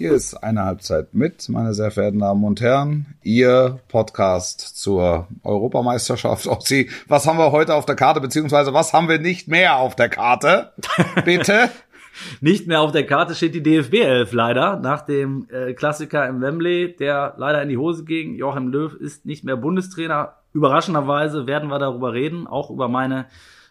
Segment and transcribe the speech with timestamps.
[0.00, 3.16] Hier ist eine Halbzeit mit, meine sehr verehrten Damen und Herren.
[3.24, 6.48] Ihr Podcast zur Europameisterschaft.
[6.68, 9.96] Sie, was haben wir heute auf der Karte, beziehungsweise was haben wir nicht mehr auf
[9.96, 10.70] der Karte?
[11.24, 11.70] Bitte?
[12.40, 16.40] nicht mehr auf der Karte steht die DFB 11 leider, nach dem äh, Klassiker im
[16.40, 18.36] Wembley, der leider in die Hose ging.
[18.36, 20.34] Joachim Löw ist nicht mehr Bundestrainer.
[20.52, 23.26] Überraschenderweise werden wir darüber reden, auch über meine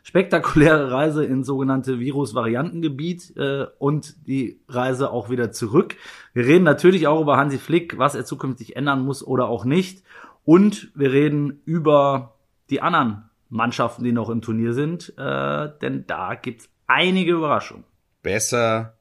[0.08, 5.98] spektakuläre Reise ins sogenannte Virus-Variantengebiet äh, und die Reise auch wieder zurück.
[6.34, 10.04] Wir reden natürlich auch über Hansi Flick, was er zukünftig ändern muss oder auch nicht.
[10.46, 12.36] Und wir reden über
[12.70, 17.84] die anderen Mannschaften, die noch im Turnier sind, äh, denn da gibt's einige Überraschungen.
[18.24, 18.94] Besser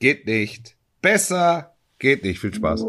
[0.00, 0.74] geht nicht.
[1.00, 2.40] Besser geht nicht.
[2.40, 2.84] Viel Spaß.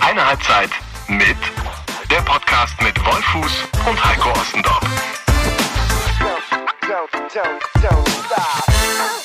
[0.00, 0.70] Eine Halbzeit
[1.08, 1.36] mit
[2.60, 4.82] Podcast mit Wolfuß und Heiko Ostendorf.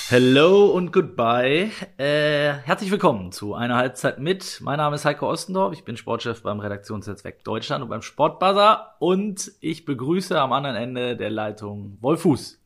[0.07, 1.69] Hello und goodbye.
[1.97, 4.61] Äh, herzlich willkommen zu einer Halbzeit mit.
[4.61, 5.73] Mein Name ist Heiko Ostendorf.
[5.73, 8.95] Ich bin Sportchef beim Redaktionsnetzwerk Deutschland und beim Sportbuzzer.
[8.99, 12.57] Und ich begrüße am anderen Ende der Leitung Wolfuß.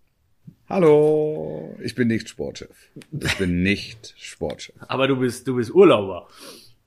[0.69, 2.91] Hallo, ich bin nicht Sportchef.
[3.19, 4.75] Ich bin nicht Sportchef.
[4.87, 6.27] Aber du bist, du bist Urlauber.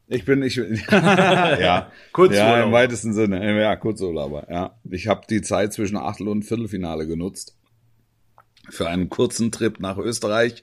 [0.09, 0.57] Ich bin, ich,
[0.91, 2.47] ja, Kurzurlaub.
[2.47, 4.79] ja, im weitesten Sinne, ja, Kurzurlauber, ja.
[4.91, 7.57] Ich habe die Zeit zwischen Achtel- und Viertelfinale genutzt
[8.69, 10.63] für einen kurzen Trip nach Österreich,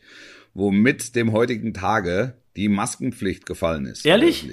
[0.53, 4.05] wo mit dem heutigen Tage die Maskenpflicht gefallen ist.
[4.05, 4.43] Ehrlich?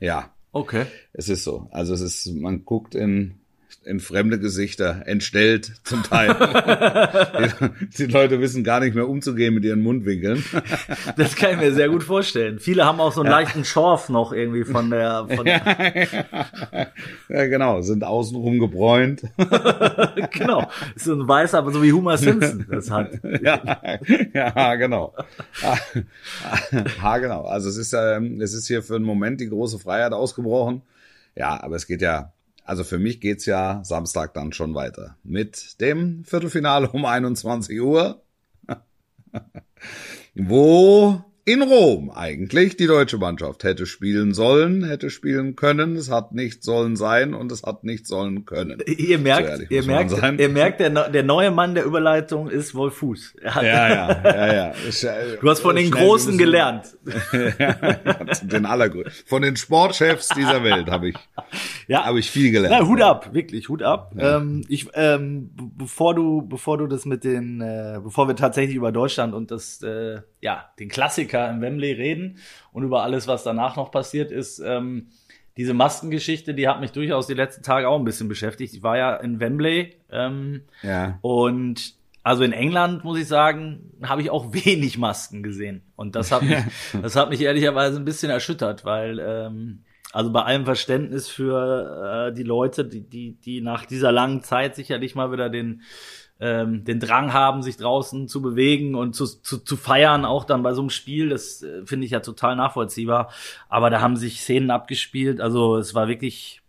[0.00, 0.34] Ja.
[0.52, 0.86] Okay.
[1.12, 1.68] Es ist so.
[1.70, 3.40] Also es ist, man guckt in
[3.84, 6.34] in fremde Gesichter, entstellt zum Teil.
[7.38, 10.44] die, die, Leute wissen gar nicht mehr umzugehen mit ihren Mundwinkeln.
[11.16, 12.58] das kann ich mir sehr gut vorstellen.
[12.58, 13.38] Viele haben auch so einen ja.
[13.38, 15.26] leichten Schorf noch irgendwie von der.
[15.34, 19.22] Von ja, genau, sind außenrum gebräunt.
[20.32, 23.12] genau, ist so ein weißer, aber so wie Homer Simpson das hat.
[23.42, 23.78] ja,
[24.32, 25.14] ja, genau.
[27.02, 27.44] Ha, genau.
[27.44, 30.82] Also es ist, ähm, es ist hier für einen Moment die große Freiheit ausgebrochen.
[31.36, 32.33] Ja, aber es geht ja
[32.64, 35.16] also für mich geht's ja Samstag dann schon weiter.
[35.22, 38.22] Mit dem Viertelfinale um 21 Uhr,
[40.34, 45.96] wo in Rom eigentlich die deutsche Mannschaft hätte spielen sollen, hätte spielen können.
[45.96, 48.82] Es hat nicht sollen sein und es hat nicht sollen können.
[48.86, 53.36] Ihr merkt, ihr merkt, ihr merkt, der, der neue Mann der Überleitung ist Wolf Fuß.
[53.44, 53.88] Ja, ja,
[54.24, 54.72] ja, ja.
[55.04, 56.96] Äh, du hast von den Großen gelernt.
[58.42, 59.26] den allergrößten.
[59.26, 61.16] Von den Sportchefs dieser Welt habe ich,
[61.88, 62.06] ja.
[62.06, 62.76] habe ich viel gelernt.
[62.78, 64.14] Na, Hut ab, wirklich, Hut ab.
[64.16, 64.38] Ja.
[64.38, 68.92] Ähm, ich, ähm, bevor du, bevor du das mit den, äh, bevor wir tatsächlich über
[68.92, 72.36] Deutschland und das, äh, ja, den Klassiker im Wembley reden
[72.70, 74.58] und über alles, was danach noch passiert ist.
[74.58, 75.08] Ähm,
[75.56, 78.74] diese Maskengeschichte, die hat mich durchaus die letzten Tage auch ein bisschen beschäftigt.
[78.74, 81.18] Ich war ja in Wembley ähm, ja.
[81.22, 86.30] und also in England muss ich sagen, habe ich auch wenig Masken gesehen und das
[86.30, 86.58] hat mich,
[87.02, 92.34] das hat mich ehrlicherweise ein bisschen erschüttert, weil ähm, also bei allem Verständnis für äh,
[92.34, 95.80] die Leute, die, die, die nach dieser langen Zeit sicherlich mal wieder den
[96.40, 100.62] ähm, den Drang haben, sich draußen zu bewegen und zu, zu, zu feiern, auch dann
[100.62, 103.30] bei so einem Spiel, das äh, finde ich ja total nachvollziehbar.
[103.68, 106.60] Aber da haben sich Szenen abgespielt, also es war wirklich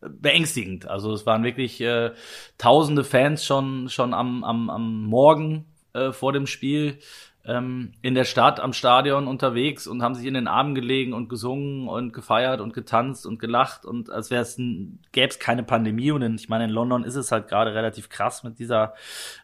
[0.00, 0.88] beängstigend.
[0.88, 2.12] Also es waren wirklich äh,
[2.58, 6.98] tausende Fans schon, schon am, am, am Morgen äh, vor dem Spiel
[7.44, 11.28] ähm, in der Stadt am Stadion unterwegs und haben sich in den Armen gelegen und
[11.28, 16.12] gesungen und gefeiert und getanzt und gelacht und als wäre es gäbe es keine Pandemie.
[16.12, 18.94] Und ich meine in London ist es halt gerade relativ krass mit dieser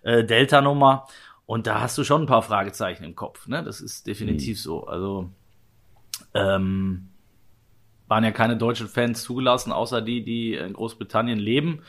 [0.02, 1.08] äh, Delta Nummer
[1.46, 3.64] und da hast du schon ein paar Fragezeichen im Kopf ne?
[3.64, 4.62] Das ist definitiv mhm.
[4.62, 4.86] so.
[4.86, 5.30] Also
[6.34, 7.08] ähm,
[8.06, 11.82] waren ja keine deutschen Fans zugelassen außer die die in Großbritannien leben.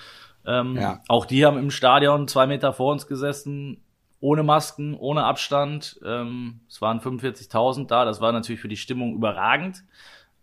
[0.46, 1.02] Ähm, ja.
[1.08, 3.82] auch die haben im Stadion zwei Meter vor uns gesessen
[4.22, 6.00] ohne Masken, ohne Abstand.
[6.06, 8.06] Ähm, es waren 45.000 da.
[8.06, 9.84] Das war natürlich für die Stimmung überragend.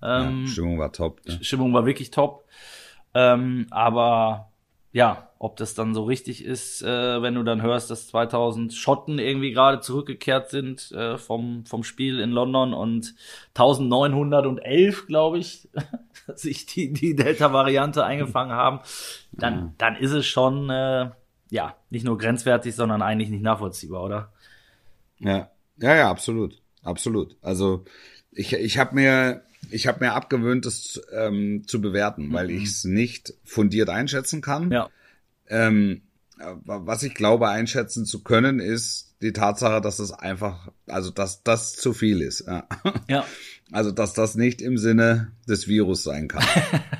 [0.02, 1.20] Ähm, ja, Stimmung war top.
[1.26, 1.38] Ne?
[1.42, 2.44] Stimmung war wirklich top.
[3.14, 4.50] Ähm, aber
[4.92, 9.18] ja, ob das dann so richtig ist, äh, wenn du dann hörst, dass 2000 Schotten
[9.18, 13.14] irgendwie gerade zurückgekehrt sind äh, vom, vom Spiel in London und
[13.54, 15.68] 1911, glaube ich,
[16.34, 18.80] sich die, die Delta-Variante eingefangen haben,
[19.32, 21.10] dann, dann ist es schon, äh,
[21.50, 24.32] ja, nicht nur grenzwertig, sondern eigentlich nicht nachvollziehbar, oder?
[25.18, 27.36] Ja, ja, ja, absolut, absolut.
[27.42, 27.84] Also
[28.32, 32.58] ich, ich habe mir, ich habe mir abgewöhnt, das ähm, zu bewerten, weil mhm.
[32.58, 34.70] ich es nicht fundiert einschätzen kann.
[34.70, 34.90] Ja.
[35.48, 36.02] Ähm,
[36.38, 41.74] was ich glaube einschätzen zu können, ist die Tatsache, dass es einfach, also dass das
[41.74, 42.46] zu viel ist.
[42.46, 42.66] Ja.
[43.08, 43.24] ja.
[43.72, 46.44] Also dass das nicht im Sinne des Virus sein kann.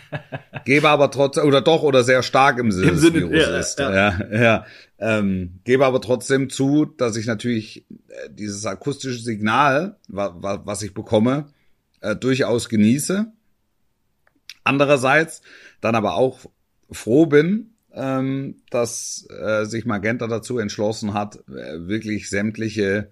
[0.66, 3.58] gebe aber trotzdem, oder doch, oder sehr stark im Sinne, Im Sinne des Virus ja,
[3.58, 3.78] ist.
[3.78, 4.42] Ja, ja.
[4.42, 4.66] ja.
[4.98, 10.82] Ähm, gebe aber trotzdem zu, dass ich natürlich äh, dieses akustische Signal, wa, wa, was
[10.82, 11.46] ich bekomme,
[12.00, 13.32] äh, durchaus genieße.
[14.64, 15.40] Andererseits
[15.80, 16.40] dann aber auch
[16.90, 23.10] froh bin, ähm, dass äh, sich Magenta dazu entschlossen hat, äh, wirklich sämtliche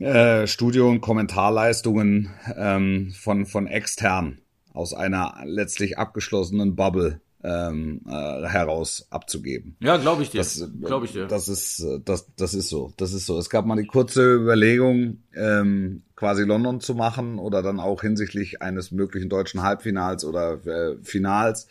[0.00, 4.38] äh, Studio- und Kommentarleistungen ähm, von, von extern
[4.74, 9.76] aus einer letztlich abgeschlossenen Bubble ähm, äh, heraus abzugeben.
[9.80, 10.38] Ja, glaube ich dir.
[10.38, 11.26] Das, glaube ich dir.
[11.26, 12.92] Das ist das das ist so.
[12.96, 13.38] Das ist so.
[13.38, 18.62] Es gab mal die kurze Überlegung, ähm, quasi London zu machen oder dann auch hinsichtlich
[18.62, 21.68] eines möglichen deutschen Halbfinals oder äh, Finals.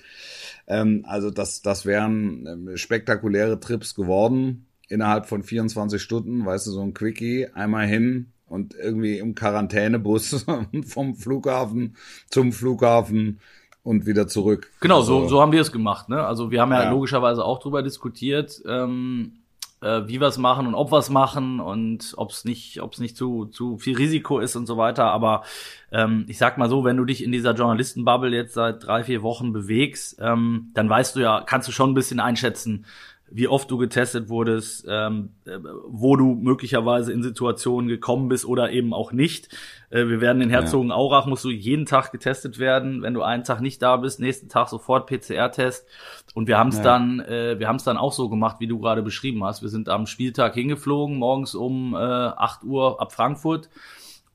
[0.67, 6.45] Ähm, also das das wären ähm, spektakuläre Trips geworden innerhalb von 24 Stunden.
[6.45, 10.45] Weißt du, so ein Quickie einmal hin und irgendwie im Quarantänebus
[10.85, 11.95] vom Flughafen
[12.29, 13.39] zum Flughafen
[13.83, 14.71] und wieder zurück.
[14.79, 16.09] Genau, also, so, so haben wir es gemacht.
[16.09, 16.25] Ne?
[16.25, 16.91] Also wir haben ja, ja.
[16.91, 19.43] logischerweise auch drüber diskutiert, ähm,
[19.81, 22.93] äh, wie wir es machen und ob wir es machen und ob es nicht, ob
[22.93, 25.05] es nicht zu, zu viel Risiko ist und so weiter.
[25.05, 25.43] Aber
[25.91, 29.21] ähm, ich sag mal so, wenn du dich in dieser Journalistenbubble jetzt seit drei, vier
[29.21, 32.85] Wochen bewegst, ähm, dann weißt du ja, kannst du schon ein bisschen einschätzen,
[33.29, 38.71] wie oft du getestet wurdest, ähm, äh, wo du möglicherweise in Situationen gekommen bist oder
[38.71, 39.49] eben auch nicht.
[39.89, 43.01] Äh, wir werden in Herzogenaurach, musst du jeden Tag getestet werden.
[43.01, 45.87] Wenn du einen Tag nicht da bist, nächsten Tag sofort PCR-Test.
[46.35, 46.83] Und wir haben es ja.
[46.83, 49.61] dann, äh, wir haben es dann auch so gemacht, wie du gerade beschrieben hast.
[49.61, 53.69] Wir sind am Spieltag hingeflogen, morgens um äh, 8 Uhr ab Frankfurt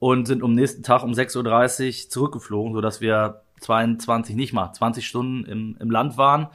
[0.01, 5.07] und sind am nächsten Tag um 6.30 Uhr zurückgeflogen, sodass wir 22, nicht mal, 20
[5.07, 6.49] Stunden im, im Land waren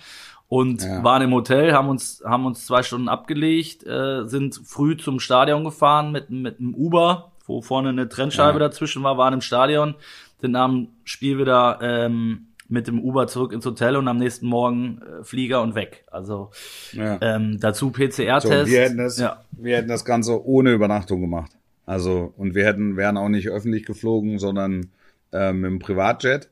[0.48, 1.04] und ja.
[1.04, 5.64] waren im Hotel, haben uns, haben uns zwei Stunden abgelegt, äh, sind früh zum Stadion
[5.64, 8.68] gefahren mit, mit einem Uber, wo vorne eine Trennscheibe ja.
[8.68, 9.96] dazwischen war, waren im Stadion,
[10.40, 14.48] sind nach dem Spiel wieder ähm, mit dem Uber zurück ins Hotel und am nächsten
[14.48, 16.06] Morgen äh, Flieger und weg.
[16.12, 16.52] Also
[16.92, 17.18] ja.
[17.22, 18.48] ähm, dazu PCR-Test.
[18.48, 19.44] So, wir, hätten das, ja.
[19.52, 21.52] wir hätten das Ganze ohne Übernachtung gemacht.
[21.86, 24.92] Also, und wir hätten, wären auch nicht öffentlich geflogen, sondern
[25.32, 26.50] äh, mit dem Privatjet.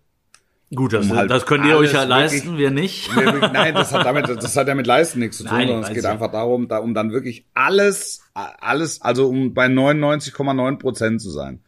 [0.73, 3.13] Gut, das, um halt das könnt ihr euch ja leisten, wir nicht.
[3.15, 5.93] Nein, das hat damit, das hat ja mit Leisten nichts zu tun, Nein, sondern es
[5.93, 11.29] geht einfach darum, da, um dann wirklich alles, alles, also um bei 99,9 Prozent zu
[11.29, 11.59] sein.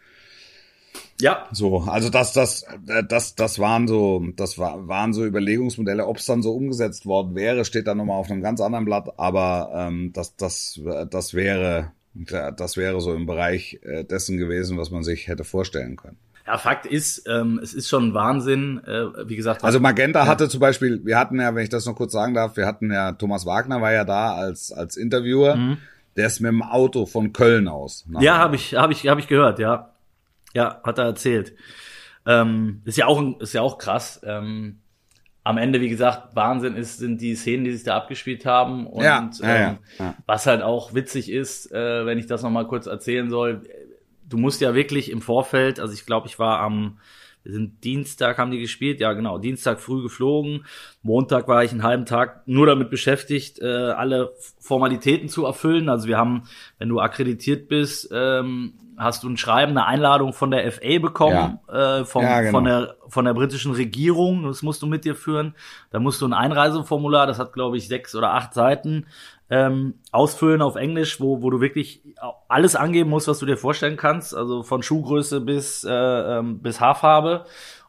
[1.20, 1.48] Ja.
[1.52, 2.66] So, also das, das,
[3.08, 6.08] das, das waren so, das war, waren so Überlegungsmodelle.
[6.08, 9.10] Ob es dann so umgesetzt worden wäre, steht dann nochmal auf einem ganz anderen Blatt.
[9.18, 14.92] Aber ähm, das, das, das wäre, das wäre so im Bereich äh, dessen gewesen, was
[14.92, 16.18] man sich hätte vorstellen können.
[16.46, 19.64] Ja, Fakt ist, ähm, es ist schon Wahnsinn, äh, wie gesagt.
[19.64, 20.28] Also Magenta ja.
[20.28, 22.92] hatte zum Beispiel, wir hatten ja, wenn ich das noch kurz sagen darf, wir hatten
[22.92, 25.56] ja, Thomas Wagner war ja da als, als Interviewer.
[25.56, 25.78] Mhm.
[26.16, 28.06] Der ist mit dem Auto von Köln aus.
[28.20, 29.94] Ja, habe ich, habe ich, habe ich gehört, ja.
[30.54, 31.54] Ja, hat er erzählt.
[32.26, 34.22] Ähm, ist ja auch, ist ja auch krass.
[34.24, 34.80] Ähm,
[35.44, 38.88] am Ende, wie gesagt, Wahnsinn ist, sind die Szenen, die sich da abgespielt haben.
[38.88, 40.16] Und ja, ja, ähm, ja.
[40.26, 43.62] was halt auch witzig ist, äh, wenn ich das nochmal kurz erzählen soll,
[44.34, 46.98] du musst ja wirklich im Vorfeld, also ich glaube, ich war am,
[47.44, 50.66] wir sind Dienstag, haben die gespielt, ja genau, Dienstag früh geflogen,
[51.04, 55.88] Montag war ich einen halben Tag nur damit beschäftigt, äh, alle Formalitäten zu erfüllen.
[55.88, 56.44] Also wir haben,
[56.80, 61.60] wenn du akkreditiert bist, ähm, hast du ein Schreiben, eine Einladung von der FA bekommen,
[61.68, 62.00] ja.
[62.00, 62.52] äh, vom, ja, genau.
[62.52, 65.56] von, der, von der britischen Regierung, das musst du mit dir führen.
[65.92, 69.06] Da musst du ein Einreiseformular, das hat, glaube ich, sechs oder acht Seiten,
[69.50, 72.02] ähm, ausfüllen auf Englisch, wo, wo du wirklich
[72.48, 76.80] alles angeben musst, was du dir vorstellen kannst, also von Schuhgröße bis, äh, ähm, bis
[76.80, 77.46] Haarfarbe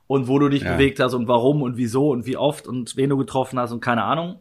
[0.06, 0.74] und wo du dich ja.
[0.74, 3.80] bewegt hast und warum und wieso und wie oft und wen du getroffen hast und
[3.80, 4.40] keine Ahnung.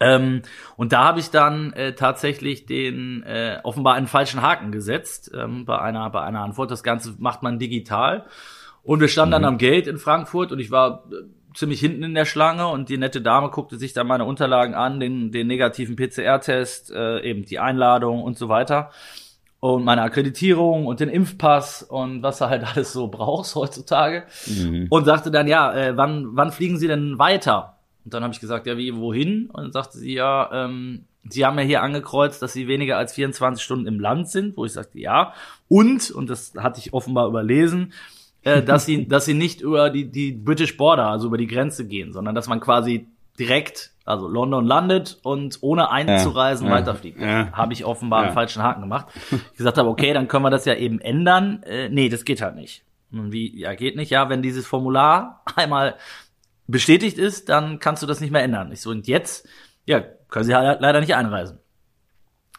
[0.00, 0.42] Ähm,
[0.76, 5.64] und da habe ich dann äh, tatsächlich den äh, offenbar einen falschen Haken gesetzt ähm,
[5.64, 6.70] bei einer bei einer Antwort.
[6.70, 8.26] Das Ganze macht man digital.
[8.82, 9.42] Und wir standen mhm.
[9.42, 11.24] dann am Gate in Frankfurt und ich war äh,
[11.58, 15.00] ziemlich hinten in der Schlange und die nette Dame guckte sich dann meine Unterlagen an,
[15.00, 18.90] den, den negativen PCR-Test, äh, eben die Einladung und so weiter
[19.60, 24.86] und meine Akkreditierung und den Impfpass und was du halt alles so brauchst heutzutage mhm.
[24.88, 27.78] und sagte dann ja, äh, wann wann fliegen Sie denn weiter?
[28.04, 29.50] Und dann habe ich gesagt, ja, wie, wohin?
[29.50, 33.12] Und dann sagte sie, ja, ähm, Sie haben ja hier angekreuzt, dass Sie weniger als
[33.12, 35.34] 24 Stunden im Land sind, wo ich sagte, ja.
[35.68, 37.92] Und, und das hatte ich offenbar überlesen,
[38.44, 41.86] äh, dass sie, dass sie nicht über die, die British Border, also über die Grenze
[41.86, 47.20] gehen, sondern dass man quasi direkt, also London landet und ohne einzureisen ja, weiterfliegt.
[47.20, 48.26] Ja, habe ich offenbar ja.
[48.26, 49.06] einen falschen Haken gemacht.
[49.30, 51.62] Ich gesagt habe, okay, dann können wir das ja eben ändern.
[51.62, 52.82] Äh, nee, das geht halt nicht.
[53.12, 54.10] Und wie, ja, geht nicht.
[54.10, 55.96] Ja, wenn dieses Formular einmal
[56.66, 58.72] bestätigt ist, dann kannst du das nicht mehr ändern.
[58.72, 59.48] Ich so, und jetzt,
[59.86, 61.58] ja, können sie halt leider nicht einreisen.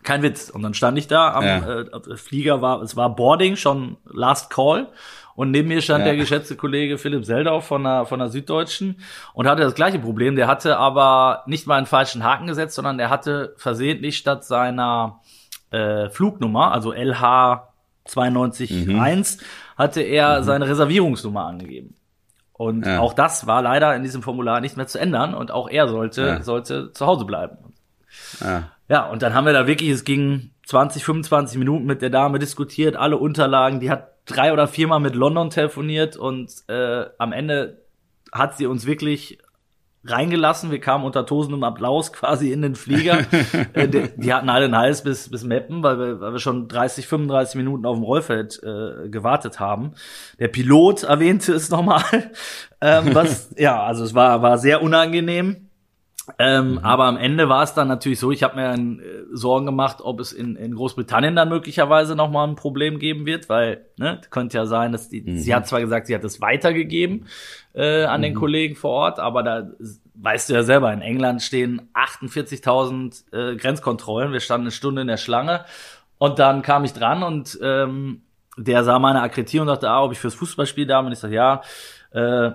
[0.04, 0.50] Kein Witz.
[0.50, 1.82] Und dann stand ich da am ja.
[1.82, 4.88] äh, Flieger war, es war Boarding, schon Last Call.
[5.36, 6.08] Und neben mir stand ja.
[6.08, 9.00] der geschätzte Kollege Philipp Seldau von der, von der Süddeutschen
[9.34, 10.36] und hatte das gleiche Problem.
[10.36, 15.22] Der hatte aber nicht mal einen falschen Haken gesetzt, sondern der hatte versehentlich statt seiner
[15.72, 17.70] äh, Flugnummer, also LH
[18.08, 19.44] 92.1, mhm.
[19.78, 20.44] hatte er mhm.
[20.44, 21.96] seine Reservierungsnummer angegeben.
[22.54, 23.00] Und ja.
[23.00, 26.22] auch das war leider in diesem Formular nicht mehr zu ändern und auch er sollte,
[26.22, 26.44] ja.
[26.44, 27.58] sollte zu Hause bleiben.
[28.42, 28.72] Ja.
[28.88, 32.40] ja, und dann haben wir da wirklich, es ging 20, 25 Minuten mit der Dame
[32.40, 37.82] diskutiert, alle Unterlagen, die hat drei oder viermal mit London telefoniert und äh, am Ende
[38.32, 39.40] hat sie uns wirklich
[40.06, 40.72] reingelassen.
[40.72, 43.26] Wir kamen unter tosendem Applaus quasi in den Flieger.
[43.74, 46.68] äh, die, die, hatten alle den Hals bis, bis Meppen, weil wir, weil wir schon
[46.68, 49.94] 30, 35 Minuten auf dem Rollfeld äh, gewartet haben.
[50.40, 52.04] Der Pilot erwähnte es nochmal.
[52.82, 55.69] ähm, was, ja, also es war, war sehr unangenehm.
[56.38, 56.78] Ähm, mhm.
[56.80, 60.20] Aber am Ende war es dann natürlich so, ich habe mir äh, Sorgen gemacht, ob
[60.20, 64.66] es in, in Großbritannien dann möglicherweise nochmal ein Problem geben wird, weil ne, könnte ja
[64.66, 65.38] sein, dass die, mhm.
[65.38, 67.26] sie hat zwar gesagt, sie hat es weitergegeben
[67.74, 68.24] äh, an mhm.
[68.24, 69.70] den Kollegen vor Ort, aber da
[70.16, 75.08] weißt du ja selber, in England stehen 48.000 äh, Grenzkontrollen, wir standen eine Stunde in
[75.08, 75.66] der Schlange
[76.18, 78.22] und dann kam ich dran und ähm,
[78.58, 81.08] der sah meine Akkreditierung und dachte, ah, ob ich fürs Fußballspiel da bin.
[81.08, 81.62] Und ich sag, ja,
[82.12, 82.52] äh,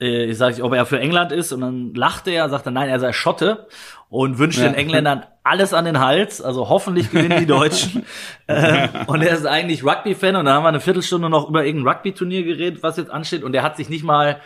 [0.00, 3.12] ich sage, ob er für England ist und dann lachte er, sagte, nein, er sei
[3.12, 3.66] Schotte
[4.08, 4.64] und wünscht ja.
[4.64, 8.04] den Engländern alles an den Hals, also hoffentlich gewinnen die Deutschen.
[8.46, 11.94] äh, und er ist eigentlich Rugby-Fan und dann haben wir eine Viertelstunde noch über irgendein
[11.94, 14.40] Rugby-Turnier geredet, was jetzt ansteht und er hat sich nicht mal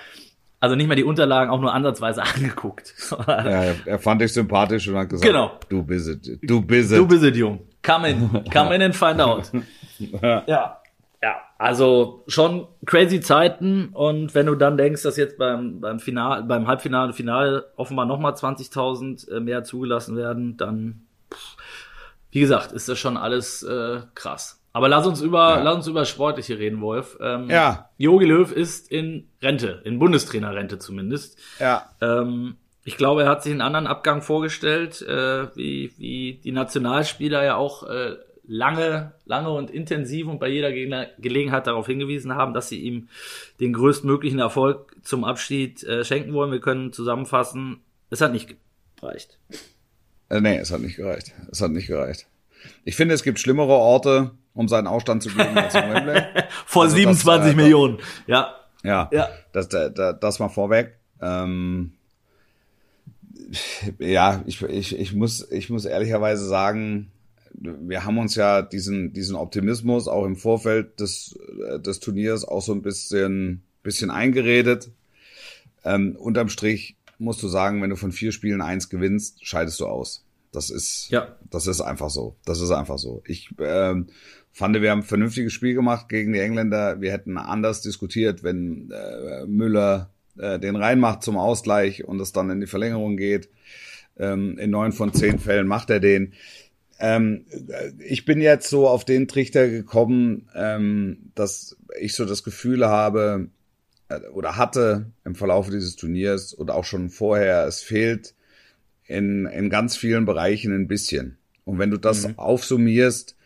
[0.64, 2.94] also nicht mal die Unterlagen auch nur ansatzweise angeguckt.
[3.28, 5.58] ja, er, fand dich sympathisch und hat gesagt, genau.
[5.68, 6.96] du bist es, du bist es.
[6.96, 7.61] Du bist es, Jung.
[7.82, 9.52] Come in, come in and find out.
[10.46, 10.78] ja.
[11.64, 16.66] Also schon crazy Zeiten und wenn du dann denkst, dass jetzt beim beim Final, beim
[16.66, 21.56] Halbfinale, Finale offenbar nochmal 20.000 äh, mehr zugelassen werden, dann pff,
[22.33, 24.62] wie gesagt, ist das schon alles äh, krass.
[24.75, 25.62] Aber lass uns über ja.
[25.62, 27.16] lass uns über sportliche reden, Wolf.
[27.18, 27.88] Ähm, ja.
[27.97, 31.38] Jogi Löw ist in Rente, in Bundestrainerrente zumindest.
[31.61, 31.88] Ja.
[32.02, 37.42] Ähm, ich glaube, er hat sich einen anderen Abgang vorgestellt, äh, wie wie die Nationalspieler
[37.42, 38.16] ja auch äh,
[38.47, 43.09] lange, lange und intensiv und bei jeder Gelegenheit darauf hingewiesen haben, dass sie ihm
[43.61, 46.53] den größtmöglichen Erfolg zum Abschied äh, schenken wollen.
[46.53, 48.57] Wir können zusammenfassen, es hat nicht
[49.01, 49.39] gereicht.
[50.29, 51.33] Äh, nee, es hat nicht gereicht.
[51.51, 52.27] Es hat nicht gereicht.
[52.85, 56.23] Ich finde, es gibt schlimmere Orte, um seinen Ausstand zu geben als in Wembley.
[56.67, 58.55] Vor also 27 das, äh, Millionen, ja.
[58.83, 59.29] Ja, ja.
[59.53, 60.99] Das, das, das mal vorweg.
[61.21, 61.93] Ähm,
[63.99, 67.11] ja, ich, ich, ich, muss, ich muss ehrlicherweise sagen,
[67.64, 72.62] wir haben uns ja diesen, diesen Optimismus auch im Vorfeld des, äh, des Turniers auch
[72.62, 74.90] so ein bisschen, bisschen eingeredet.
[75.85, 79.87] Ähm, unterm Strich musst du sagen, wenn du von vier Spielen eins gewinnst, scheidest du
[79.87, 80.25] aus.
[80.52, 81.37] Das ist, ja.
[81.50, 82.37] das ist einfach so.
[82.44, 83.23] Das ist einfach so.
[83.26, 84.06] Ich ähm,
[84.52, 87.00] fand, wir haben ein vernünftiges Spiel gemacht gegen die Engländer.
[87.00, 92.50] Wir hätten anders diskutiert, wenn äh, Müller äh, den reinmacht zum Ausgleich und es dann
[92.50, 93.49] in die Verlängerung geht.
[94.16, 96.35] Ähm, in neun von zehn Fällen macht er den.
[96.99, 97.47] Ähm,
[97.99, 103.49] ich bin jetzt so auf den Trichter gekommen, ähm, dass ich so das Gefühl habe
[104.09, 108.35] äh, oder hatte im Verlauf dieses Turniers oder auch schon vorher, es fehlt
[109.07, 111.37] in, in ganz vielen Bereichen ein bisschen.
[111.65, 112.39] Und wenn du das mhm.
[112.39, 113.37] aufsummierst,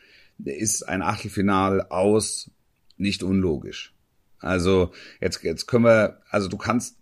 [0.45, 2.51] ist ein Achtelfinal aus
[2.97, 3.93] nicht unlogisch.
[4.41, 6.97] Also jetzt, jetzt können wir, also du kannst,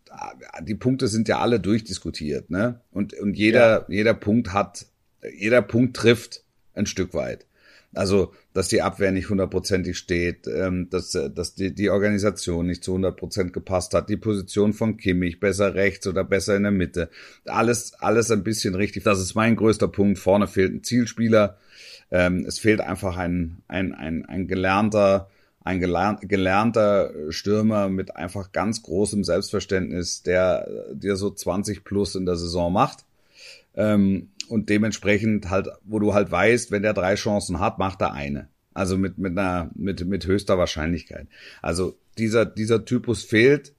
[0.62, 2.81] die Punkte sind ja alle durchdiskutiert, ne?
[2.91, 3.87] Und, und jeder, ja.
[3.88, 4.87] jeder Punkt hat
[5.35, 6.42] jeder Punkt trifft
[6.75, 7.47] ein Stück weit.
[7.97, 12.92] Also, dass die Abwehr nicht hundertprozentig steht, ähm, dass, dass die, die Organisation nicht zu
[12.92, 17.09] hundertprozent gepasst hat, die Position von Kimmich besser rechts oder besser in der Mitte.
[17.47, 19.04] Alles, alles ein bisschen richtig.
[19.04, 20.18] Das ist mein größter Punkt.
[20.18, 21.56] Vorne fehlt ein Zielspieler.
[22.11, 25.30] Ähm, es fehlt einfach ein, ein, ein, ein gelernter,
[25.64, 32.37] ein gelernter Stürmer mit einfach ganz großem Selbstverständnis, der dir so 20 plus in der
[32.37, 33.06] Saison macht.
[33.75, 38.12] Ähm, und dementsprechend halt, wo du halt weißt, wenn der drei Chancen hat, macht er
[38.12, 38.49] eine.
[38.75, 41.29] Also mit, mit einer, mit, mit höchster Wahrscheinlichkeit.
[41.62, 43.75] Also dieser, dieser Typus fehlt.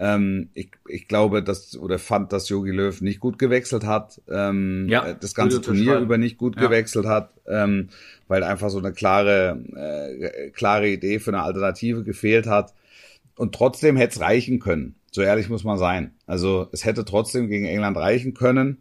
[0.00, 4.86] Ähm, ich, ich glaube, dass, oder fand, dass Jogi Löw nicht gut gewechselt hat, ähm,
[4.88, 6.62] ja, das ganze Turnier über nicht gut ja.
[6.62, 7.88] gewechselt hat, ähm,
[8.28, 12.74] weil einfach so eine klare, äh, klare Idee für eine Alternative gefehlt hat.
[13.36, 14.94] Und trotzdem hätte es reichen können.
[15.10, 16.12] So ehrlich muss man sein.
[16.26, 18.78] Also es hätte trotzdem gegen England reichen können.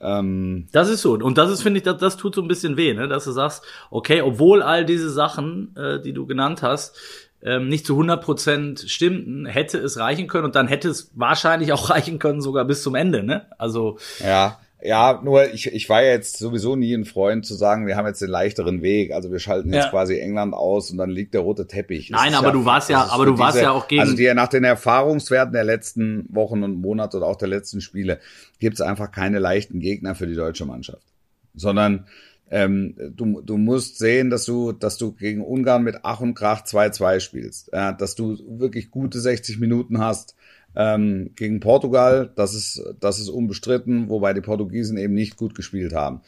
[0.00, 1.12] Ähm, das ist so.
[1.14, 3.08] Und das ist, finde ich, das, das tut so ein bisschen weh, ne?
[3.08, 6.96] dass du sagst, okay, obwohl all diese Sachen, äh, die du genannt hast,
[7.42, 11.72] ähm, nicht zu 100 Prozent stimmten, hätte es reichen können und dann hätte es wahrscheinlich
[11.72, 13.46] auch reichen können sogar bis zum Ende, ne?
[13.58, 17.86] Also ja, Ja, nur ich, ich war ja jetzt sowieso nie ein Freund zu sagen,
[17.86, 19.12] wir haben jetzt den leichteren Weg.
[19.12, 19.90] Also wir schalten jetzt ja.
[19.90, 22.08] quasi England aus und dann liegt der rote Teppich.
[22.08, 24.00] Das Nein, aber ja, du warst ja, aber du warst diese, ja auch gegen.
[24.00, 28.20] Also die nach den Erfahrungswerten der letzten Wochen und Monate oder auch der letzten Spiele
[28.58, 31.06] gibt es einfach keine leichten Gegner für die deutsche Mannschaft.
[31.54, 32.06] Sondern
[32.50, 36.64] ähm, du, du musst sehen, dass du, dass du gegen Ungarn mit Ach und Krach
[36.64, 37.70] 2-2 spielst.
[37.72, 40.36] Ja, dass du wirklich gute 60 Minuten hast
[40.76, 45.94] ähm, gegen Portugal, das ist, das ist unbestritten, wobei die Portugiesen eben nicht gut gespielt
[45.94, 46.20] haben.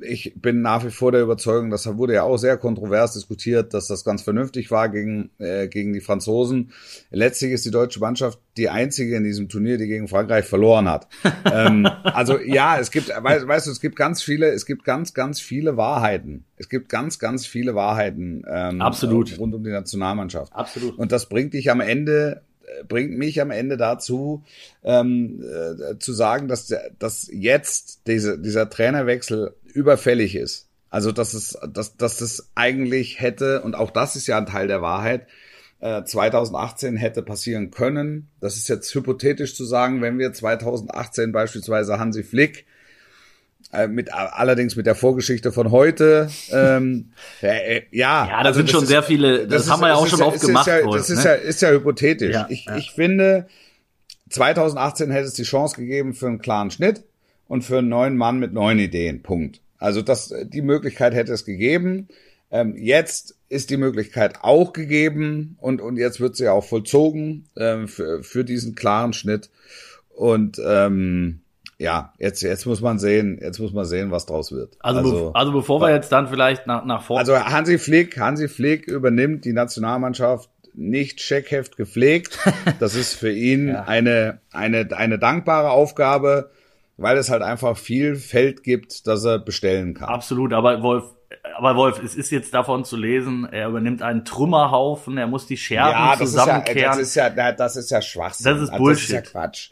[0.00, 3.86] Ich bin nach wie vor der Überzeugung, das wurde ja auch sehr kontrovers diskutiert, dass
[3.86, 6.72] das ganz vernünftig war gegen, äh, gegen die Franzosen.
[7.10, 11.06] Letztlich ist die deutsche Mannschaft die einzige in diesem Turnier, die gegen Frankreich verloren hat.
[11.52, 15.14] ähm, also ja, es gibt, weißt, weißt du, es gibt ganz viele, es gibt ganz,
[15.14, 16.44] ganz viele Wahrheiten.
[16.56, 19.38] Es gibt ganz, ganz viele Wahrheiten ähm, Absolut.
[19.38, 20.52] rund um die Nationalmannschaft.
[20.52, 20.98] Absolut.
[20.98, 22.42] Und das bringt dich am Ende
[22.88, 24.44] bringt mich am Ende dazu,
[24.84, 30.66] ähm, äh, zu sagen, dass, dass jetzt diese, dieser Trainerwechsel überfällig ist.
[30.90, 34.68] Also, dass es, dass, dass das eigentlich hätte, und auch das ist ja ein Teil
[34.68, 35.26] der Wahrheit,
[35.80, 38.28] äh, 2018 hätte passieren können.
[38.40, 42.66] Das ist jetzt hypothetisch zu sagen, wenn wir 2018 beispielsweise Hansi Flick
[43.88, 46.30] mit allerdings mit der Vorgeschichte von heute.
[46.50, 47.10] Ähm,
[47.42, 49.46] äh, ja, ja, da also sind schon ist, sehr viele.
[49.46, 50.66] Das, das haben wir ja auch schon oft gemacht.
[50.66, 51.30] Ja, Wolf, das ist ne?
[51.30, 52.34] ja ist ja hypothetisch.
[52.34, 52.76] Ja, ich, ja.
[52.76, 53.46] ich finde,
[54.30, 57.04] 2018 hätte es die Chance gegeben für einen klaren Schnitt
[57.46, 59.22] und für einen neuen Mann mit neuen Ideen.
[59.22, 59.60] Punkt.
[59.78, 62.08] Also das die Möglichkeit hätte es gegeben.
[62.50, 67.86] Ähm, jetzt ist die Möglichkeit auch gegeben und und jetzt wird sie auch vollzogen ähm,
[67.86, 69.50] für für diesen klaren Schnitt
[70.08, 71.40] und ähm,
[71.78, 74.76] ja, jetzt, jetzt muss man sehen, jetzt muss man sehen, was draus wird.
[74.80, 77.20] Also, also, also bevor wir jetzt dann vielleicht nach, nach vorne.
[77.20, 82.38] Also Hansi Flick, Hansi Flick übernimmt die Nationalmannschaft nicht Checkheft gepflegt.
[82.80, 83.84] Das ist für ihn ja.
[83.84, 86.50] eine, eine, eine dankbare Aufgabe,
[86.96, 90.08] weil es halt einfach viel Feld gibt, das er bestellen kann.
[90.08, 91.04] Absolut, aber Wolf,
[91.56, 95.56] aber Wolf, es ist jetzt davon zu lesen, er übernimmt einen Trümmerhaufen, er muss die
[95.56, 97.00] Scherben ja, das zusammenkehren.
[97.00, 98.44] Ist ja, das ist ja, das ist ja Schwachsinn.
[98.52, 99.16] Das ist Bullshit.
[99.16, 99.70] Das ist ja Quatsch.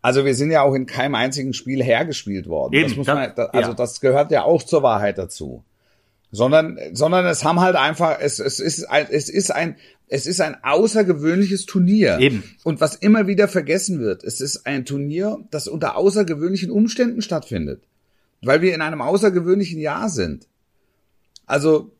[0.00, 2.74] Also wir sind ja auch in keinem einzigen Spiel hergespielt worden.
[2.74, 3.74] Eben, das man, also ja.
[3.74, 5.64] das gehört ja auch zur Wahrheit dazu.
[6.30, 9.76] Sondern, sondern es haben halt einfach, es, es ist ein, es ist ein,
[10.08, 12.18] es ist ein außergewöhnliches Turnier.
[12.20, 12.44] Eben.
[12.64, 17.82] Und was immer wieder vergessen wird, es ist ein Turnier, das unter außergewöhnlichen Umständen stattfindet.
[18.42, 20.46] Weil wir in einem außergewöhnlichen Jahr sind.
[21.46, 21.90] Also,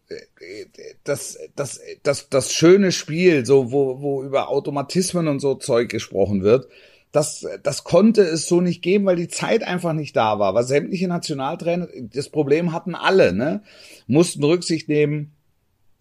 [1.04, 6.42] das, das, das, das schöne Spiel, so, wo, wo über Automatismen und so Zeug gesprochen
[6.42, 6.68] wird,
[7.12, 10.54] das, das konnte es so nicht geben, weil die Zeit einfach nicht da war.
[10.54, 13.62] Weil sämtliche Nationaltrainer, das Problem hatten alle, ne?
[14.06, 15.32] Mussten Rücksicht nehmen,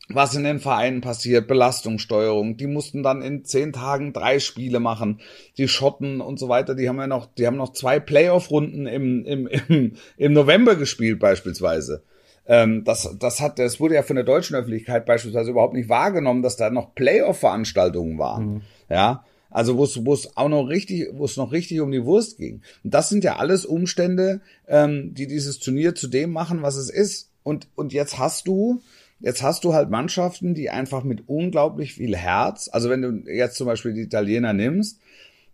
[0.10, 2.58] was in den Vereinen passiert, Belastungssteuerung.
[2.58, 5.20] Die mussten dann in zehn Tagen drei Spiele machen.
[5.58, 9.26] Die Schotten und so weiter, die haben ja noch, die haben noch zwei Playoff-Runden im,
[9.26, 12.04] im, im, im November gespielt beispielsweise.
[12.48, 16.42] Ähm, das, das hat, das wurde ja von der deutschen Öffentlichkeit beispielsweise überhaupt nicht wahrgenommen,
[16.42, 18.46] dass da noch Playoff-Veranstaltungen waren.
[18.46, 18.62] Mhm.
[18.90, 19.26] Ja.
[19.50, 22.38] Also wo es, wo es auch noch richtig, wo es noch richtig um die Wurst
[22.38, 22.62] ging.
[22.84, 26.90] Und das sind ja alles Umstände, ähm, die dieses Turnier zu dem machen, was es
[26.90, 27.32] ist.
[27.44, 28.82] Und, und jetzt hast du,
[29.20, 33.56] jetzt hast du halt Mannschaften, die einfach mit unglaublich viel Herz, also wenn du jetzt
[33.56, 35.00] zum Beispiel die Italiener nimmst,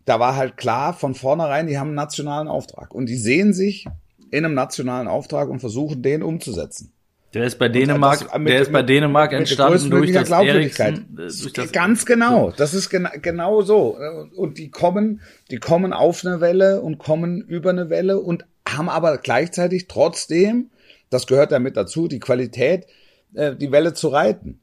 [0.05, 2.93] da war halt klar von vornherein, die haben einen nationalen Auftrag.
[2.93, 3.85] Und die sehen sich
[4.31, 6.91] in einem nationalen Auftrag und versuchen, den umzusetzen.
[7.33, 10.99] Der ist bei Dänemark, das, mit, der ist bei Dänemark mit, entstanden durch das Glaubwürdigkeit.
[10.99, 12.53] Äh, durch das, Ganz genau.
[12.55, 13.97] Das ist gena genau so.
[14.35, 18.87] Und die kommen, die kommen auf eine Welle und kommen über eine Welle und haben
[18.87, 20.69] aber gleichzeitig trotzdem,
[21.09, 22.85] das gehört damit dazu, die Qualität,
[23.33, 24.59] äh, die Welle zu reiten.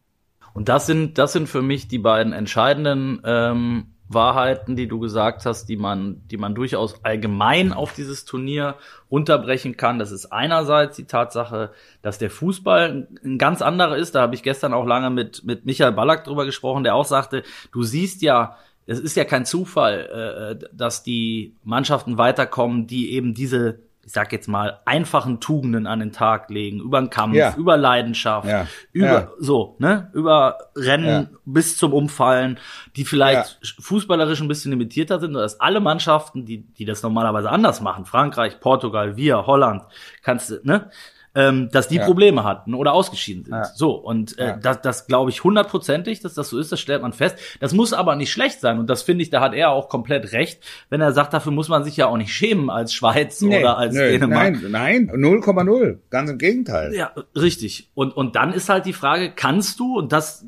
[0.52, 5.46] Und das sind, das sind für mich die beiden entscheidenden ähm, Wahrheiten, die du gesagt
[5.46, 8.74] hast, die man, die man durchaus allgemein auf dieses Turnier
[9.08, 10.00] unterbrechen kann.
[10.00, 11.70] Das ist einerseits die Tatsache,
[12.02, 14.16] dass der Fußball ein ganz anderer ist.
[14.16, 17.44] Da habe ich gestern auch lange mit, mit Michael Ballack drüber gesprochen, der auch sagte,
[17.70, 23.32] du siehst ja, es ist ja kein Zufall, äh, dass die Mannschaften weiterkommen, die eben
[23.32, 23.78] diese
[24.10, 27.54] ich sag jetzt mal, einfachen Tugenden an den Tag legen, über den Kampf, ja.
[27.56, 28.66] über Leidenschaft, ja.
[28.90, 29.30] über ja.
[29.38, 32.58] so, ne, über Rennen bis zum Umfallen,
[32.96, 37.80] die vielleicht fußballerisch ein bisschen limitierter sind, dass alle Mannschaften, die, die das normalerweise anders
[37.80, 39.84] machen, Frankreich, Portugal, wir, Holland,
[40.22, 40.90] kannst du, ne,
[41.34, 42.04] ähm, dass die ja.
[42.04, 43.54] Probleme hatten oder ausgeschieden sind.
[43.54, 43.64] Ja.
[43.64, 44.56] So, und äh, ja.
[44.56, 47.36] das, das glaube ich hundertprozentig, dass das so ist, das stellt man fest.
[47.60, 48.78] Das muss aber nicht schlecht sein.
[48.78, 51.68] Und das finde ich, da hat er auch komplett recht, wenn er sagt, dafür muss
[51.68, 54.60] man sich ja auch nicht schämen als Schweiz nee, oder als nee, Dänemark.
[54.68, 55.98] Nein, nein, 0,0.
[56.10, 56.94] Ganz im Gegenteil.
[56.94, 57.90] Ja, richtig.
[57.94, 60.44] Und, und dann ist halt die Frage, kannst du, und das,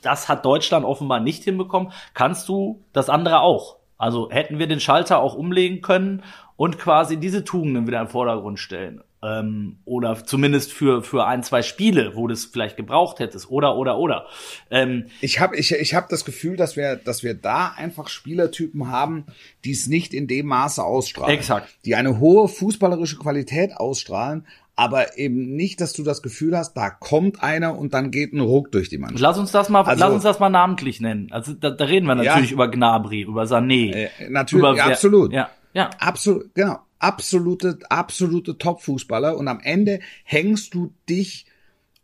[0.00, 3.76] das hat Deutschland offenbar nicht hinbekommen, kannst du das andere auch?
[3.98, 6.22] Also hätten wir den Schalter auch umlegen können
[6.56, 9.02] und quasi diese Tugenden wieder im Vordergrund stellen.
[9.22, 13.50] Ähm, oder zumindest für, für ein, zwei Spiele, wo du es vielleicht gebraucht hättest.
[13.50, 14.26] Oder, oder, oder.
[14.70, 18.88] Ähm, ich habe ich, ich hab das Gefühl, dass wir, dass wir da einfach Spielertypen
[18.88, 19.26] haben,
[19.64, 21.34] die es nicht in dem Maße ausstrahlen.
[21.34, 21.68] Exakt.
[21.84, 24.46] Die eine hohe fußballerische Qualität ausstrahlen,
[24.80, 28.40] aber eben nicht, dass du das Gefühl hast, da kommt einer und dann geht ein
[28.40, 29.20] Ruck durch die Mannschaft.
[29.20, 31.28] Lass uns das mal, also, lass uns das mal namentlich nennen.
[31.30, 33.92] Also da, da reden wir natürlich ja, über Gnabry, über Sané.
[33.92, 35.34] Äh, natürlich, über, ja, absolut.
[35.34, 35.90] Ja, ja.
[35.98, 36.78] Absolut, genau.
[37.00, 41.46] Absolute, absolute Top-Fußballer und am Ende hängst du dich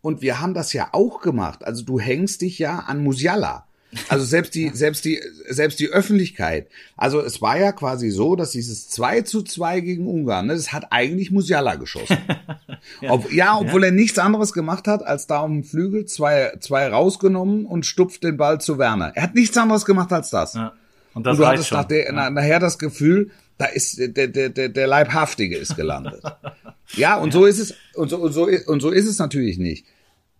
[0.00, 1.64] und wir haben das ja auch gemacht.
[1.64, 3.66] Also du hängst dich ja an Musiala.
[4.08, 6.68] Also selbst die, selbst die, selbst die Öffentlichkeit.
[6.96, 10.72] Also es war ja quasi so, dass dieses 2 zu 2 gegen Ungarn, ne, das
[10.72, 12.18] hat eigentlich Musiala geschossen.
[13.00, 13.10] ja.
[13.10, 13.88] Ob, ja, obwohl ja.
[13.88, 18.24] er nichts anderes gemacht hat, als da um den Flügel zwei, zwei rausgenommen und stupft
[18.24, 19.12] den Ball zu Werner.
[19.14, 20.54] Er hat nichts anderes gemacht als das.
[20.54, 20.72] Ja.
[21.14, 22.30] Und, das und du hattest nach der, ja.
[22.30, 26.22] nachher das Gefühl, da ist der, der, der, der Leibhaftige ist gelandet.
[26.94, 29.86] ja, und so ist es, und so, und so, und so ist es natürlich nicht.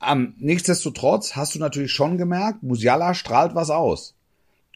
[0.07, 4.15] Ähm, nichtsdestotrotz hast du natürlich schon gemerkt, Musiala strahlt was aus.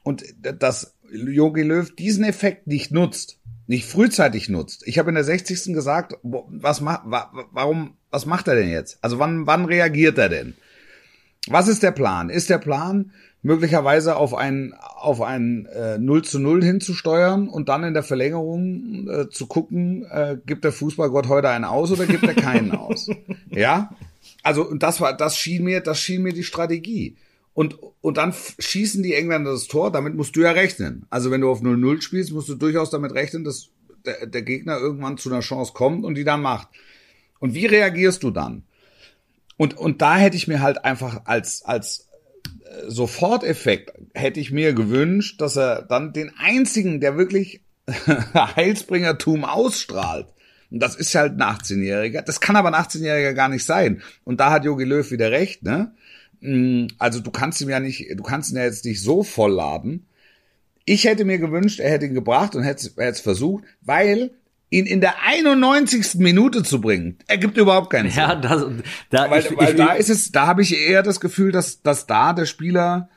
[0.02, 4.82] Und dass Jogi Löw diesen Effekt nicht nutzt, nicht frühzeitig nutzt.
[4.86, 5.74] Ich habe in der 60.
[5.74, 8.98] gesagt, was macht, warum, was macht er denn jetzt?
[9.02, 10.54] Also wann, wann reagiert er denn?
[11.48, 12.30] Was ist der Plan?
[12.30, 17.84] Ist der Plan, möglicherweise auf ein, auf ein äh, 0 zu 0 hinzusteuern und dann
[17.84, 22.24] in der Verlängerung äh, zu gucken, äh, gibt der Fußballgott heute einen aus oder gibt
[22.24, 23.08] er keinen aus?
[23.50, 23.90] Ja?
[24.42, 27.16] also und das war, das schien mir, das schien mir die Strategie.
[27.52, 31.04] Und, und dann schießen die Engländer das Tor, damit musst du ja rechnen.
[31.10, 33.68] Also wenn du auf 0-0 spielst, musst du durchaus damit rechnen, dass
[34.06, 36.68] der, der Gegner irgendwann zu einer Chance kommt und die dann macht.
[37.38, 38.62] Und wie reagierst du dann?
[39.56, 42.08] Und, und da hätte ich mir halt einfach als, als
[42.86, 47.60] Soforteffekt hätte ich mir gewünscht, dass er dann den einzigen, der wirklich
[48.34, 50.26] Heilsbringertum ausstrahlt,
[50.70, 52.22] und das ist halt ein 18-Jähriger.
[52.22, 54.02] Das kann aber ein 18-Jähriger gar nicht sein.
[54.24, 55.92] Und da hat Jogi Löw wieder recht, ne?
[56.40, 60.06] Mm, also du kannst ihm ja nicht, du kannst ihn ja jetzt nicht so vollladen.
[60.84, 64.30] Ich hätte mir gewünscht, er hätte ihn gebracht und hätte, hätte es versucht, weil
[64.70, 66.14] ihn in der 91.
[66.16, 68.20] Minute zu bringen, ergibt überhaupt keinen Sinn.
[68.20, 68.64] Ja, das,
[69.10, 71.82] da, weil, ich, weil ich, da ist es, da habe ich eher das Gefühl, dass,
[71.82, 73.08] dass da der Spieler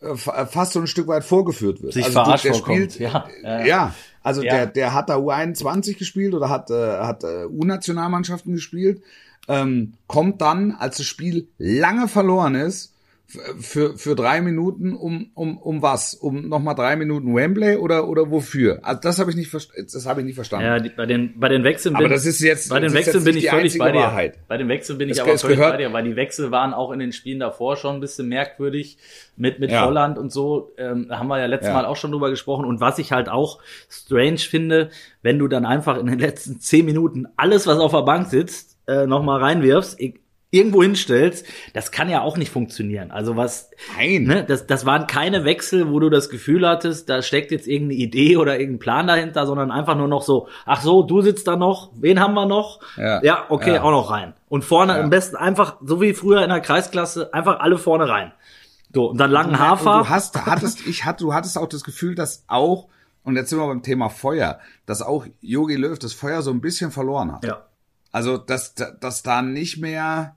[0.00, 1.94] äh, fast so ein Stück weit vorgeführt wird.
[1.94, 3.94] Sich also verarscht der spielt, ja, ja, ja.
[4.22, 4.52] Also ja.
[4.52, 9.02] der, der hat da U21 gespielt oder hat, äh, hat äh, U-Nationalmannschaften gespielt,
[9.48, 12.92] ähm, kommt dann, als das Spiel lange verloren ist,
[13.28, 16.14] für, für drei Minuten um, um, um was?
[16.14, 18.80] Um nochmal drei Minuten Wembley oder, oder wofür?
[18.82, 20.66] Also das habe ich nicht das habe ich nicht verstanden.
[20.66, 23.24] Ja, die, bei den, bei den Wechseln bin, aber das ist jetzt, bei den Wechseln
[23.24, 24.00] bin ich völlig bei dir.
[24.00, 24.38] Wahrheit.
[24.48, 25.72] Bei den Wechseln bin das ich aber völlig gehört.
[25.74, 28.96] bei dir, weil die Wechsel waren auch in den Spielen davor schon ein bisschen merkwürdig
[29.36, 29.84] mit, mit ja.
[29.84, 30.72] Holland und so.
[30.78, 31.74] Ähm, haben wir ja letztes ja.
[31.74, 32.64] Mal auch schon drüber gesprochen.
[32.64, 33.60] Und was ich halt auch
[33.90, 34.88] strange finde,
[35.20, 38.78] wenn du dann einfach in den letzten zehn Minuten alles, was auf der Bank sitzt,
[38.86, 40.00] äh, nochmal reinwirfst,
[40.50, 43.10] irgendwo hinstellst, das kann ja auch nicht funktionieren.
[43.10, 44.22] Also was, Nein.
[44.22, 48.00] Ne, das, das waren keine Wechsel, wo du das Gefühl hattest, da steckt jetzt irgendeine
[48.00, 51.56] Idee oder irgendein Plan dahinter, sondern einfach nur noch so, ach so, du sitzt da
[51.56, 52.80] noch, wen haben wir noch?
[52.96, 53.82] Ja, ja okay, ja.
[53.82, 54.32] auch noch rein.
[54.48, 55.02] Und vorne ja.
[55.02, 58.32] am besten einfach, so wie früher in der Kreisklasse, einfach alle vorne rein.
[58.94, 59.98] So, und dann langen Hafer.
[59.98, 62.88] Du hast, hattest, ich hatte, du hattest auch das Gefühl, dass auch,
[63.22, 66.62] und jetzt sind wir beim Thema Feuer, dass auch Yogi Löw das Feuer so ein
[66.62, 67.44] bisschen verloren hat.
[67.44, 67.67] Ja.
[68.18, 70.34] Also, dass, dass da nicht mehr,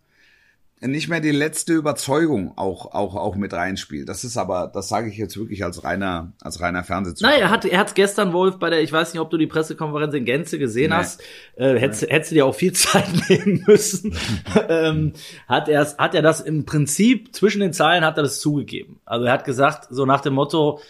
[0.81, 4.07] nicht mehr die letzte Überzeugung auch auch auch mit reinspielt.
[4.07, 7.31] Das ist aber, das sage ich jetzt wirklich als reiner als reiner Fernsehzuschauer.
[7.31, 9.47] Nein, er hat er hat's gestern Wolf bei der, ich weiß nicht, ob du die
[9.47, 10.97] Pressekonferenz in Gänze gesehen nee.
[10.97, 11.23] hast,
[11.55, 14.15] äh, hättest, hättest du dir auch viel Zeit nehmen müssen.
[14.69, 15.13] ähm,
[15.47, 18.99] hat er hat er das im Prinzip zwischen den Zeilen hat er das zugegeben.
[19.05, 20.81] Also er hat gesagt so nach dem Motto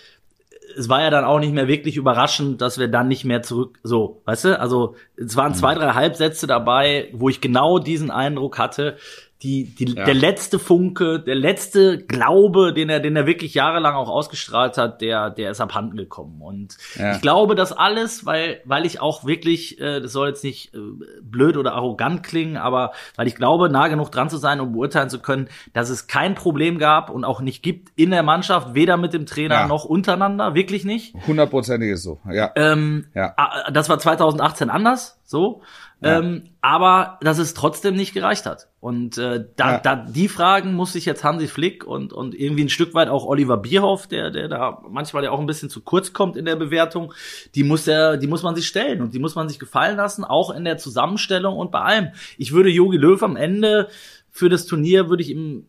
[0.77, 3.79] es war ja dann auch nicht mehr wirklich überraschend, dass wir dann nicht mehr zurück,
[3.83, 4.59] so, weißt du?
[4.59, 5.79] Also, es waren zwei, mhm.
[5.79, 8.97] drei Halbsätze dabei, wo ich genau diesen Eindruck hatte,
[9.43, 10.05] die, die, ja.
[10.05, 15.01] der letzte Funke, der letzte Glaube, den er, den er wirklich jahrelang auch ausgestrahlt hat,
[15.01, 16.41] der, der ist abhanden gekommen.
[16.41, 17.15] Und ja.
[17.15, 20.79] ich glaube, das alles, weil, weil ich auch wirklich, äh, das soll jetzt nicht äh,
[21.23, 25.09] blöd oder arrogant klingen, aber weil ich glaube, nah genug dran zu sein, um beurteilen
[25.09, 28.97] zu können, dass es kein Problem gab und auch nicht gibt in der Mannschaft, weder
[28.97, 29.67] mit dem Trainer ja.
[29.67, 31.15] noch untereinander, wirklich nicht.
[31.25, 32.51] Hundertprozentig ist so, ja.
[32.55, 33.35] Ähm, ja.
[33.71, 35.61] Das war 2018 anders, so.
[36.03, 36.17] Ja.
[36.17, 38.69] Ähm, aber dass es trotzdem nicht gereicht hat.
[38.79, 39.77] Und äh, da, ja.
[39.77, 43.25] da die Fragen muss sich jetzt Hansi Flick und, und irgendwie ein Stück weit auch
[43.25, 46.55] Oliver Bierhoff, der, der da manchmal ja auch ein bisschen zu kurz kommt in der
[46.55, 47.13] Bewertung,
[47.53, 50.23] die muss der, die muss man sich stellen und die muss man sich gefallen lassen,
[50.23, 52.09] auch in der Zusammenstellung und bei allem.
[52.39, 53.87] Ich würde Jogi Löw am Ende
[54.31, 55.65] für das Turnier würde ich ihm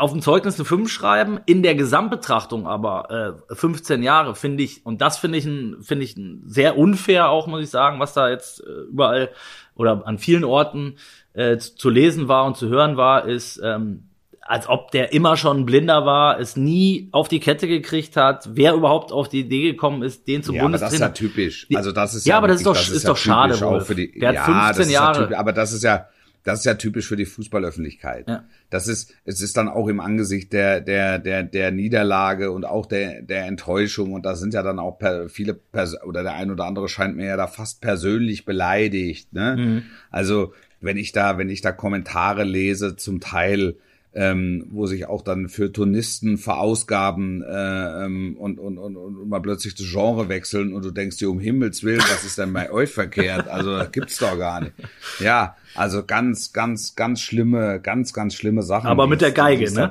[0.00, 4.86] auf dem Zeugnis eine 5 schreiben, in der Gesamtbetrachtung aber äh, 15 Jahre finde ich,
[4.86, 8.64] und das finde ich, finde ich sehr unfair auch, muss ich sagen, was da jetzt
[8.64, 9.28] äh, überall
[9.74, 10.96] oder an vielen Orten
[11.34, 14.04] äh, zu, zu lesen war und zu hören war, ist, ähm,
[14.40, 18.72] als ob der immer schon blinder war, es nie auf die Kette gekriegt hat, wer
[18.74, 21.04] überhaupt auf die Idee gekommen ist, den zum ja, Bundestrainer.
[21.04, 21.66] Aber das ist ja typisch.
[21.74, 23.54] Also das ist ja, ja aber das ist doch, das ist ja doch schade.
[23.66, 25.14] Auch für die, der ja, hat 15 Jahre.
[25.14, 26.08] Ja typisch, aber das ist ja,
[26.44, 28.28] das ist ja typisch für die Fußballöffentlichkeit.
[28.28, 28.44] Ja.
[28.70, 32.86] Das ist, es ist dann auch im Angesicht der, der, der, der Niederlage und auch
[32.86, 36.50] der, der Enttäuschung und da sind ja dann auch per, viele Pers oder der ein
[36.50, 39.32] oder andere scheint mir ja da fast persönlich beleidigt.
[39.32, 39.56] Ne?
[39.56, 39.82] Mhm.
[40.10, 43.76] Also wenn ich da, wenn ich da Kommentare lese, zum Teil
[44.12, 49.40] ähm, wo sich auch dann für Turnisten verausgaben äh, ähm, und, und, und, und mal
[49.40, 52.70] plötzlich das Genre wechseln und du denkst dir um Himmels Willen, was ist denn bei
[52.72, 53.48] euch verkehrt?
[53.48, 54.72] Also das gibt's doch gar nicht.
[55.20, 58.88] Ja, also ganz, ganz, ganz schlimme, ganz, ganz schlimme Sachen.
[58.88, 59.88] Aber mit der Geige, ne?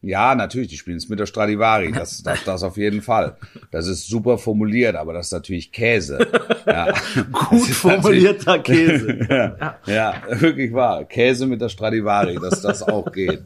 [0.00, 3.36] Ja, natürlich, die spielen es mit der Stradivari, das, das, das auf jeden Fall.
[3.70, 6.26] Das ist super formuliert, aber das ist natürlich Käse.
[6.66, 6.94] Ja.
[7.32, 9.26] Gut formulierter Käse.
[9.28, 11.04] ja, ja, wirklich wahr.
[11.04, 13.42] Käse mit der Stradivari, dass das auch geht.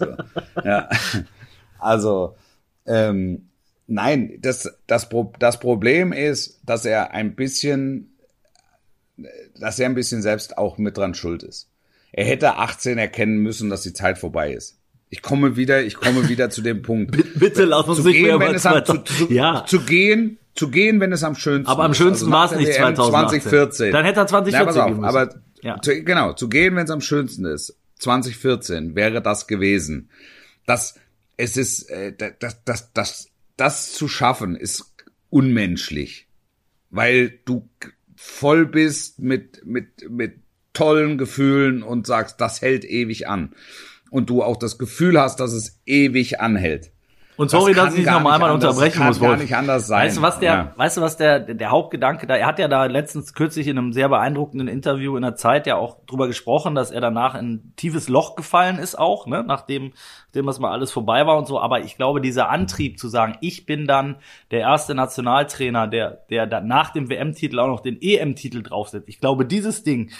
[0.62, 0.88] Ja.
[1.78, 2.36] Also,
[2.86, 3.48] ähm,
[3.86, 8.14] nein, das, das, das Problem ist, dass er ein bisschen,
[9.58, 11.70] dass er ein bisschen selbst auch mit dran schuld ist.
[12.12, 14.78] Er hätte 18 erkennen müssen, dass die Zeit vorbei ist.
[15.12, 17.14] Ich komme wieder, ich komme wieder zu dem Punkt.
[17.38, 19.62] Bitte lass uns zu nicht gehen, mehr wenn es am, zu, zu, ja.
[19.66, 22.72] zu gehen, zu gehen, wenn es am schönsten Aber am schönsten also war es nicht
[22.72, 23.92] 2014.
[23.92, 25.78] Dann hätte er 2014 ja, auf, Aber ja.
[25.82, 27.76] zu, genau, zu gehen, wenn es am schönsten ist.
[27.98, 30.08] 2014 wäre das gewesen.
[30.64, 30.94] Das,
[31.36, 34.94] es ist, äh, das, das, das, das zu schaffen ist
[35.28, 36.26] unmenschlich,
[36.88, 37.68] weil du
[38.16, 40.36] voll bist mit mit mit
[40.72, 43.54] tollen Gefühlen und sagst, das hält ewig an
[44.12, 46.92] und du auch das Gefühl hast, dass es ewig anhält.
[47.36, 49.18] Und sorry, das dass ich dich noch einmal unterbrechen kann muss.
[49.18, 49.30] Wolf.
[49.30, 50.06] gar nicht anders sein.
[50.06, 50.72] Weißt du, was der, ja.
[50.76, 53.94] weißt du, was der, der Hauptgedanke da, er hat ja da letztens kürzlich in einem
[53.94, 57.72] sehr beeindruckenden Interview in der Zeit ja auch drüber gesprochen, dass er danach in ein
[57.76, 59.94] tiefes Loch gefallen ist auch, ne, nachdem,
[60.26, 61.58] nachdem das mal alles vorbei war und so.
[61.58, 64.16] Aber ich glaube, dieser Antrieb zu sagen, ich bin dann
[64.50, 69.08] der erste Nationaltrainer, der, der dann nach dem WM-Titel auch noch den EM-Titel draufsetzt.
[69.08, 70.10] Ich glaube, dieses Ding,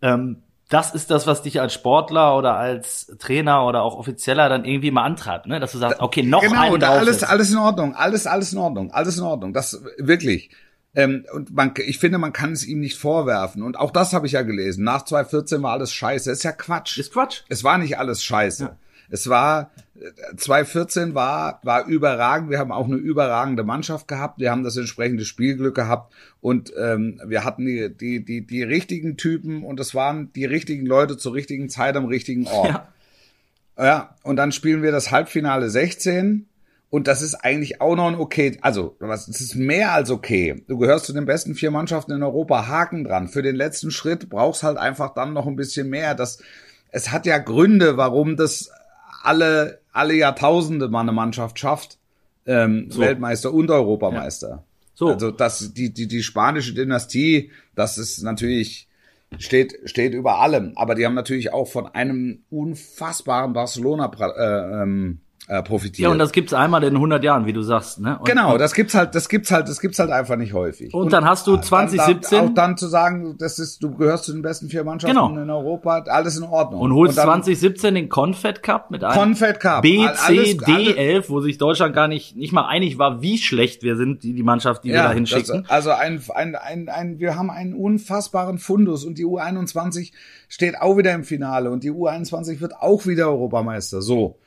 [0.00, 4.64] ähm, das ist das, was dich als Sportler oder als Trainer oder auch Offizieller dann
[4.64, 5.60] irgendwie mal antreibt, ne?
[5.60, 8.58] Dass du sagst, okay, noch genau, einen da alles, alles in Ordnung, alles, alles in
[8.58, 9.52] Ordnung, alles in Ordnung.
[9.52, 10.50] Das wirklich.
[10.94, 13.62] Ähm, und man, ich finde, man kann es ihm nicht vorwerfen.
[13.62, 14.84] Und auch das habe ich ja gelesen.
[14.84, 16.30] Nach 2014 war alles scheiße.
[16.30, 16.98] Ist ja Quatsch.
[16.98, 17.42] Ist Quatsch.
[17.48, 18.64] Es war nicht alles scheiße.
[18.64, 18.76] Ja.
[19.12, 19.70] Es war
[20.36, 22.50] 2014 war war überragend.
[22.50, 24.40] Wir haben auch eine überragende Mannschaft gehabt.
[24.40, 29.18] Wir haben das entsprechende Spielglück gehabt und ähm, wir hatten die die die die richtigen
[29.18, 32.68] Typen und es waren die richtigen Leute zur richtigen Zeit am richtigen Ort.
[32.68, 32.88] Ja.
[33.78, 36.46] Ja, und dann spielen wir das Halbfinale 16
[36.90, 40.62] und das ist eigentlich auch noch ein okay, also was, es ist mehr als okay.
[40.68, 43.28] Du gehörst zu den besten vier Mannschaften in Europa, Haken dran.
[43.28, 46.14] Für den letzten Schritt brauchst halt einfach dann noch ein bisschen mehr.
[46.14, 46.38] Das,
[46.90, 48.70] es hat ja Gründe, warum das
[49.22, 51.98] alle, alle Jahrtausende mal eine Mannschaft schafft.
[52.44, 53.00] Ähm, so.
[53.00, 54.48] Weltmeister und Europameister.
[54.48, 54.64] Ja.
[54.94, 55.08] So.
[55.08, 58.88] Also das, die, die, die spanische Dynastie, das ist natürlich,
[59.38, 60.72] steht, steht über allem.
[60.76, 65.98] Aber die haben natürlich auch von einem unfassbaren Barcelona äh, ähm, äh, profitiert.
[65.98, 68.16] Ja, und das gibt's einmal in 100 Jahren, wie du sagst, ne?
[68.18, 70.94] Und, genau, das gibt's halt, das gibt's halt, das gibt's halt einfach nicht häufig.
[70.94, 74.24] Und, und dann hast du 2017 dann, auch dann zu sagen, das ist, du gehörst
[74.24, 75.42] zu den besten vier Mannschaften genau.
[75.42, 76.80] in Europa, alles in Ordnung.
[76.80, 79.82] Und holst und dann, 2017 den Confed Cup mit einem Confed Cup.
[79.82, 83.82] B, C, D, 11, wo sich Deutschland gar nicht nicht mal einig war, wie schlecht
[83.82, 85.64] wir sind, die die Mannschaft, die ja, wir da hinschicken.
[85.68, 90.12] also ein, ein, ein, ein, wir haben einen unfassbaren Fundus und die U21
[90.48, 94.02] steht auch wieder im Finale und die U21 wird auch wieder Europameister.
[94.02, 94.38] So.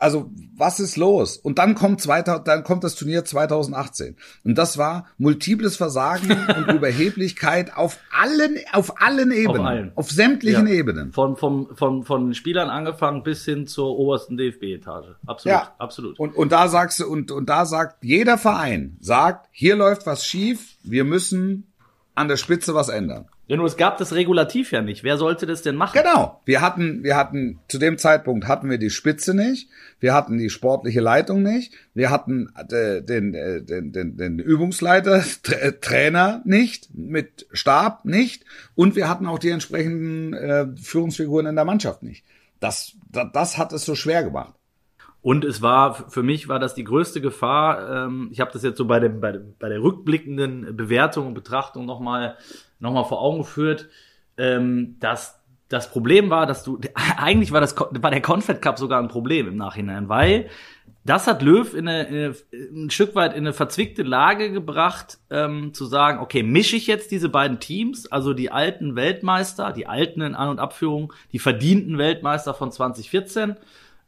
[0.00, 1.36] Also, was ist los?
[1.36, 4.16] Und dann kommt, 2000, dann kommt das Turnier 2018.
[4.44, 9.60] Und das war multiples Versagen und Überheblichkeit auf allen, auf allen Ebenen.
[9.60, 9.92] Auf, allen.
[9.96, 10.74] auf sämtlichen ja.
[10.74, 11.12] Ebenen.
[11.12, 15.16] Von, von, von, von Spielern angefangen bis hin zur obersten DFB-Etage.
[15.26, 15.74] Absolut, ja.
[15.78, 16.20] absolut.
[16.20, 20.24] Und, und da sagst du, und, und da sagt jeder Verein, sagt, hier läuft was
[20.24, 21.72] schief, wir müssen
[22.14, 23.26] an der Spitze was ändern.
[23.48, 25.04] Ja, nur es gab das Regulativ ja nicht.
[25.04, 25.98] Wer sollte das denn machen?
[25.98, 26.42] Genau.
[26.44, 29.70] Wir hatten, wir hatten, zu dem Zeitpunkt hatten wir die Spitze nicht.
[30.00, 31.72] Wir hatten die sportliche Leitung nicht.
[31.94, 38.44] Wir hatten äh, den, äh, den, den, den Übungsleiter, äh, Trainer nicht, mit Stab nicht.
[38.74, 42.26] Und wir hatten auch die entsprechenden äh, Führungsfiguren in der Mannschaft nicht.
[42.60, 44.57] Das, das, das hat es so schwer gemacht.
[45.28, 48.06] Und es war, für mich war das die größte Gefahr.
[48.06, 51.34] Ähm, ich habe das jetzt so bei, dem, bei, dem, bei der rückblickenden Bewertung und
[51.34, 52.38] Betrachtung nochmal
[52.78, 53.90] noch mal vor Augen geführt,
[54.38, 55.38] ähm, dass
[55.68, 56.80] das Problem war, dass du,
[57.18, 60.48] eigentlich war das, war der Confed Cup sogar ein Problem im Nachhinein, weil
[61.04, 62.34] das hat Löw in eine, in eine,
[62.86, 67.10] ein Stück weit in eine verzwickte Lage gebracht, ähm, zu sagen, okay, mische ich jetzt
[67.10, 71.98] diese beiden Teams, also die alten Weltmeister, die alten in An- und Abführung, die verdienten
[71.98, 73.56] Weltmeister von 2014,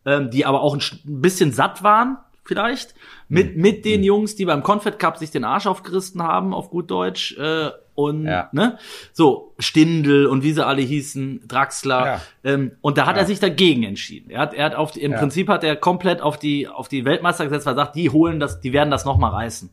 [0.05, 2.95] ähm, die aber auch ein, ein bisschen satt waren, vielleicht,
[3.29, 3.63] mit, mhm.
[3.63, 4.07] mit den mhm.
[4.07, 8.27] Jungs, die beim Confed Cup sich den Arsch aufgerissen haben, auf gut Deutsch, äh, und
[8.27, 8.49] ja.
[8.53, 8.79] ne,
[9.13, 12.07] so Stindel und wie sie alle hießen, Draxler.
[12.07, 12.21] Ja.
[12.45, 13.23] Ähm, und da hat ja.
[13.23, 14.31] er sich dagegen entschieden.
[14.31, 17.05] Er hat, er hat auf die, im Prinzip hat er komplett auf die auf die
[17.05, 19.71] Weltmeister gesetzt, weil er sagt, die holen das, die werden das noch mal reißen.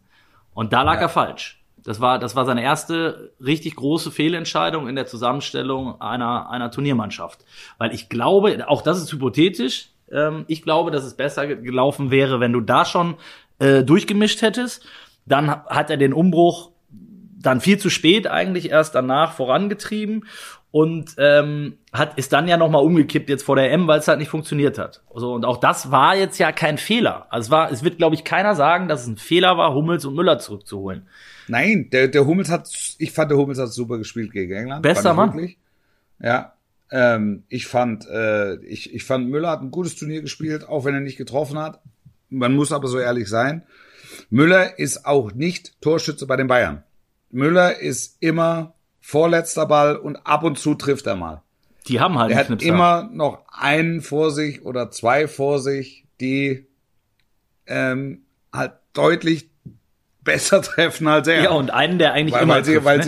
[0.54, 1.64] Und da lag er falsch.
[1.84, 7.46] Das war das war seine erste richtig große Fehlentscheidung in der Zusammenstellung einer einer Turniermannschaft,
[7.78, 9.90] weil ich glaube, auch das ist hypothetisch.
[10.12, 13.16] Ähm, ich glaube, dass es besser gelaufen wäre, wenn du da schon
[13.60, 14.86] äh, durchgemischt hättest.
[15.26, 16.72] Dann hat er den Umbruch
[17.40, 20.26] dann viel zu spät eigentlich erst danach vorangetrieben
[20.72, 24.08] und ähm, hat ist dann ja noch mal umgekippt jetzt vor der M, weil es
[24.08, 25.02] halt nicht funktioniert hat.
[25.14, 27.28] Also und auch das war jetzt ja kein Fehler.
[27.30, 30.06] Also es war, es wird glaube ich keiner sagen, dass es ein Fehler war, Hummels
[30.06, 31.08] und Müller zurückzuholen.
[31.48, 34.82] Nein, der der Hummels hat, ich fand der Hummels hat super gespielt gegen England.
[34.82, 35.34] Besser Mann.
[35.34, 35.58] Wirklich.
[36.20, 36.54] Ja,
[36.92, 40.94] ähm, ich fand, äh, ich ich fand Müller hat ein gutes Turnier gespielt, auch wenn
[40.94, 41.82] er nicht getroffen hat.
[42.30, 43.64] Man muss aber so ehrlich sein.
[44.30, 46.84] Müller ist auch nicht Torschütze bei den Bayern.
[47.30, 51.42] Müller ist immer vorletzter Ball und ab und zu trifft er mal.
[51.88, 56.68] Die haben halt Er hat immer noch einen vor sich oder zwei vor sich, die
[57.66, 59.50] ähm, halt deutlich
[60.28, 61.44] besser treffen als er.
[61.44, 63.04] Ja, und einen, der eigentlich weil, immer weil sie, trifft, weil ne?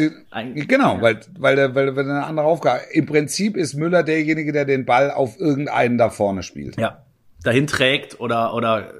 [0.55, 1.01] sie, Genau, ja.
[1.01, 2.81] weil, weil der, weil, weil eine andere Aufgabe.
[2.91, 6.79] Im Prinzip ist Müller derjenige, der den Ball auf irgendeinen da vorne spielt.
[6.79, 7.03] Ja.
[7.43, 8.91] Dahin trägt oder, oder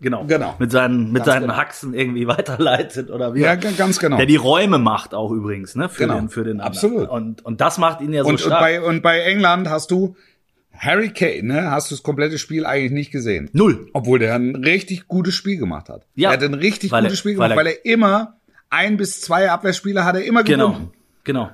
[0.00, 0.54] genau, genau.
[0.58, 1.56] mit seinen mit ganz seinen genau.
[1.56, 3.40] Haxen irgendwie weiterleitet oder wie.
[3.40, 4.16] Ja, ganz genau.
[4.16, 6.16] Der die Räume macht auch übrigens, ne, für genau.
[6.16, 7.08] den für den Absolut.
[7.08, 8.52] Und und das macht ihn ja so und, stark.
[8.52, 10.16] Und bei und bei England hast du
[10.80, 13.50] Harry Kane, ne, hast du das komplette Spiel eigentlich nicht gesehen.
[13.52, 13.88] Null.
[13.92, 16.06] Obwohl der ein richtig gutes Spiel gemacht hat.
[16.14, 16.30] Ja.
[16.30, 18.38] Er hat ein richtig gutes er, Spiel gemacht, weil er, weil er, immer
[18.70, 20.90] ein bis zwei Abwehrspieler hat er immer genau,
[21.24, 21.50] Genau.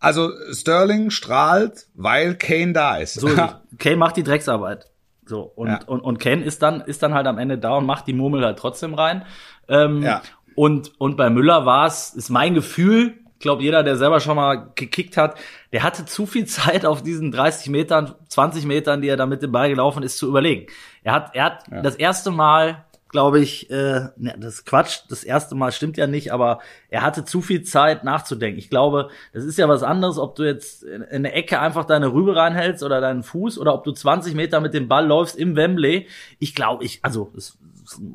[0.00, 3.14] Also Sterling strahlt, weil Kane da ist.
[3.14, 3.28] So,
[3.78, 4.86] Kane macht die Drecksarbeit.
[5.26, 5.80] So, und, ja.
[5.86, 8.44] und, und Ken ist dann, ist dann halt am Ende da und macht die Murmel
[8.44, 9.24] halt trotzdem rein.
[9.68, 10.22] Ähm, ja.
[10.56, 14.70] und, und bei Müller war es, ist mein Gefühl, glaube, jeder, der selber schon mal
[14.74, 15.36] gekickt hat,
[15.72, 19.42] der hatte zu viel Zeit auf diesen 30 Metern, 20 Metern, die er da mit
[19.42, 20.66] dem Ball gelaufen ist, zu überlegen.
[21.02, 21.82] Er hat, er hat ja.
[21.82, 26.06] das erste Mal glaube ich, äh, ne, das ist Quatsch, das erste Mal stimmt ja
[26.06, 28.58] nicht, aber er hatte zu viel Zeit nachzudenken.
[28.58, 31.84] Ich glaube, das ist ja was anderes, ob du jetzt in, in eine Ecke einfach
[31.84, 35.36] deine Rübe reinhältst oder deinen Fuß oder ob du 20 Meter mit dem Ball läufst
[35.36, 36.08] im Wembley.
[36.38, 37.58] Ich glaube, ich, also das,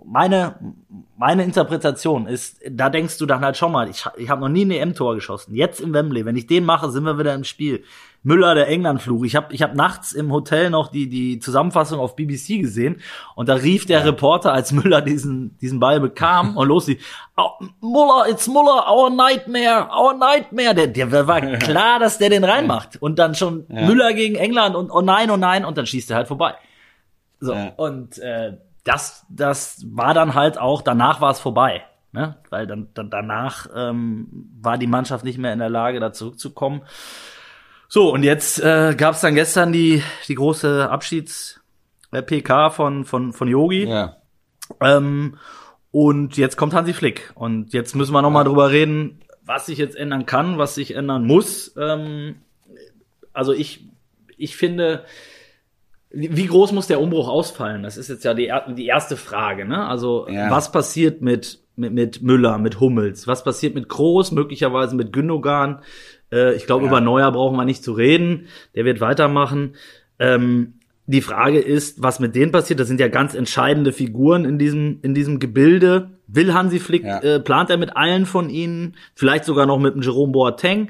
[0.06, 0.56] meine
[1.18, 4.66] meine Interpretation ist, da denkst du dann halt schon mal, ich, ich habe noch nie
[4.66, 5.56] ein EM-Tor geschossen.
[5.56, 7.84] Jetzt im Wembley, wenn ich den mache, sind wir wieder im Spiel.
[8.22, 9.24] Müller, der England-Fluch.
[9.24, 13.02] Ich habe ich hab nachts im Hotel noch die, die Zusammenfassung auf BBC gesehen
[13.36, 14.06] und da rief der ja.
[14.06, 16.88] Reporter, als Müller diesen, diesen Ball bekam und los,
[17.38, 20.76] oh, Muller, it's Muller, our nightmare, our nightmare.
[20.76, 23.02] Der, der war klar, dass der den reinmacht.
[23.02, 23.88] Und dann schon ja.
[23.88, 26.54] Müller gegen England und oh nein, oh nein, und dann schießt er halt vorbei.
[27.40, 27.74] So, ja.
[27.78, 28.58] und äh,
[28.88, 31.84] das, das war dann halt auch, danach war es vorbei.
[32.14, 32.38] Ne?
[32.50, 34.28] Weil dann, dann danach ähm,
[34.62, 36.82] war die Mannschaft nicht mehr in der Lage, da zurückzukommen.
[37.90, 43.48] So, und jetzt äh, gab es dann gestern die, die große Abschieds-PK von, von, von
[43.48, 43.86] Yogi.
[43.86, 44.18] Ja.
[44.82, 45.38] Ähm,
[45.92, 47.32] und jetzt kommt Hansi Flick.
[47.36, 48.50] Und jetzt müssen wir nochmal ja.
[48.50, 51.76] drüber reden, was sich jetzt ändern kann, was sich ändern muss.
[51.78, 52.36] Ähm,
[53.34, 53.86] also ich,
[54.38, 55.06] ich finde,
[56.20, 57.84] wie groß muss der Umbruch ausfallen?
[57.84, 59.66] Das ist jetzt ja die, die erste Frage.
[59.66, 59.86] Ne?
[59.86, 60.50] Also ja.
[60.50, 63.28] was passiert mit, mit, mit Müller, mit Hummels?
[63.28, 65.82] Was passiert mit Groß, möglicherweise mit Gündogan?
[66.32, 66.90] Äh, ich glaube, ja.
[66.90, 68.48] über Neuer brauchen wir nicht zu reden.
[68.74, 69.76] Der wird weitermachen.
[70.18, 70.74] Ähm,
[71.06, 72.80] die Frage ist, was mit denen passiert.
[72.80, 76.10] Das sind ja ganz entscheidende Figuren in diesem, in diesem Gebilde.
[76.26, 77.20] Will Hansi Flick, ja.
[77.20, 80.90] äh, plant er mit allen von ihnen, vielleicht sogar noch mit dem Jerome Boateng?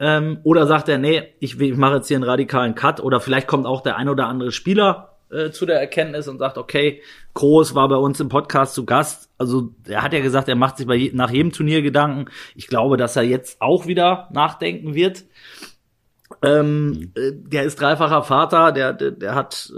[0.00, 3.00] Ähm, oder sagt er, nee, ich, ich mache jetzt hier einen radikalen Cut?
[3.00, 6.56] Oder vielleicht kommt auch der ein oder andere Spieler äh, zu der Erkenntnis und sagt,
[6.58, 7.02] okay,
[7.34, 9.30] Groß war bei uns im Podcast zu Gast.
[9.38, 12.30] Also er hat ja gesagt, er macht sich bei je, nach jedem Turnier Gedanken.
[12.54, 15.24] Ich glaube, dass er jetzt auch wieder nachdenken wird.
[16.42, 19.72] Ähm, äh, der ist dreifacher Vater, der, der, der hat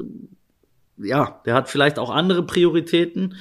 [1.02, 3.36] ja, der hat vielleicht auch andere Prioritäten.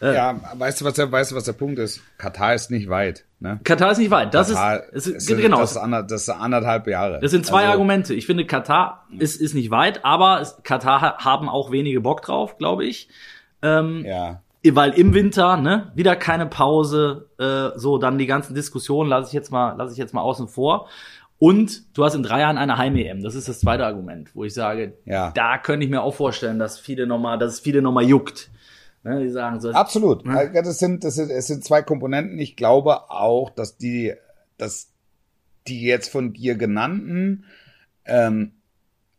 [0.00, 2.02] Äh, ja, weißt du, was der, weißt du, was der Punkt ist?
[2.18, 3.24] Katar ist nicht weit.
[3.40, 3.60] Ne?
[3.64, 4.34] Katar ist nicht weit.
[4.34, 5.58] Das Katar ist, ist, ist genau.
[5.58, 7.20] Das ist, ander, das ist anderthalb Jahre.
[7.20, 8.14] Das sind zwei also, Argumente.
[8.14, 12.58] Ich finde, Katar ist, ist nicht weit, aber es, Katar haben auch wenige Bock drauf,
[12.58, 13.08] glaube ich.
[13.62, 14.40] Ähm, ja.
[14.66, 19.34] Weil im Winter, ne, wieder keine Pause, äh, so, dann die ganzen Diskussionen lasse ich
[19.34, 20.88] jetzt mal, lasse ich jetzt mal außen vor.
[21.44, 23.22] Und du hast in drei Jahren eine Heim-EM.
[23.22, 25.30] Das ist das zweite Argument, wo ich sage, ja.
[25.32, 28.50] da könnte ich mir auch vorstellen, dass viele nochmal, dass es viele nochmal juckt.
[29.02, 29.70] Ne, die sagen so.
[29.70, 30.24] Absolut.
[30.24, 30.50] Ne?
[30.54, 32.38] Das sind, das sind, es sind zwei Komponenten.
[32.38, 34.14] Ich glaube auch, dass die,
[34.56, 34.88] dass
[35.66, 37.44] die jetzt von dir genannten,
[38.06, 38.52] ähm,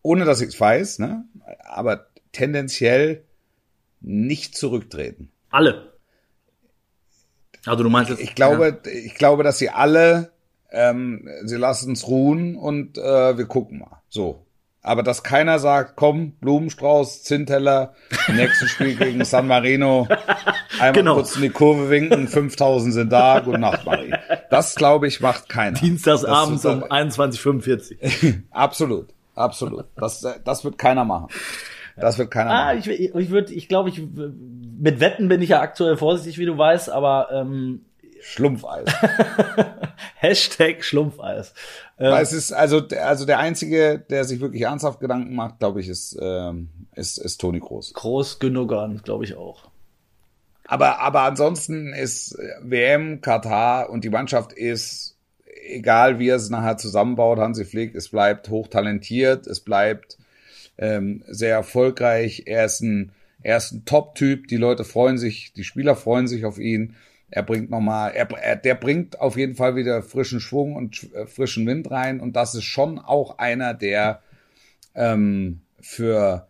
[0.02, 1.26] ohne dass ich es weiß, ne,
[1.64, 3.24] aber tendenziell
[4.02, 5.30] nicht zurücktreten.
[5.52, 5.94] Alle.
[7.68, 8.92] Also du meinst jetzt, ich glaube, ja.
[8.92, 10.32] ich glaube, dass sie alle,
[10.72, 14.02] ähm, sie lassen es ruhen und äh, wir gucken mal.
[14.10, 14.46] So.
[14.86, 17.94] Aber dass keiner sagt, komm, Blumenstrauß, Zinteller,
[18.28, 20.08] im nächsten Spiel gegen San Marino,
[20.74, 21.16] einmal genau.
[21.16, 24.14] kurz in die Kurve winken, 5000 sind da, gute Nacht, Marie.
[24.52, 25.80] Das, glaube ich, macht keiner.
[25.80, 29.86] Dienstagsabends um 21.45 Absolut, absolut.
[29.96, 31.30] Das, das wird keiner machen.
[31.98, 32.78] Das wird keiner ah, machen.
[32.78, 36.60] Ich, ich würde, ich glaube, ich, mit Wetten bin ich ja aktuell vorsichtig, wie du
[36.60, 37.86] weißt, aber ähm,
[38.26, 38.90] Schlumpfeis.
[40.16, 41.54] Hashtag Schlumpfeis.
[42.00, 45.88] Ähm, es ist also, also der einzige, der sich wirklich ernsthaft Gedanken macht, glaube ich,
[45.88, 47.94] ist, ähm, ist, ist Toni Groß.
[47.94, 49.70] Groß Gündogan, glaube ich auch.
[50.68, 55.16] Aber, aber ansonsten ist WM, Katar und die Mannschaft ist,
[55.68, 60.18] egal wie er es nachher zusammenbaut, Hansi Flick, es bleibt hochtalentiert, es bleibt
[60.80, 62.44] ähm, sehr erfolgreich.
[62.48, 63.12] Er ist ein,
[63.44, 64.48] er ist ein Top-Typ.
[64.48, 66.96] Die Leute freuen sich, die Spieler freuen sich auf ihn.
[67.36, 71.28] Er bringt nochmal, er, er, der bringt auf jeden Fall wieder frischen Schwung und äh,
[71.28, 72.22] frischen Wind rein.
[72.22, 74.22] Und das ist schon auch einer, der
[74.94, 76.48] ähm, für,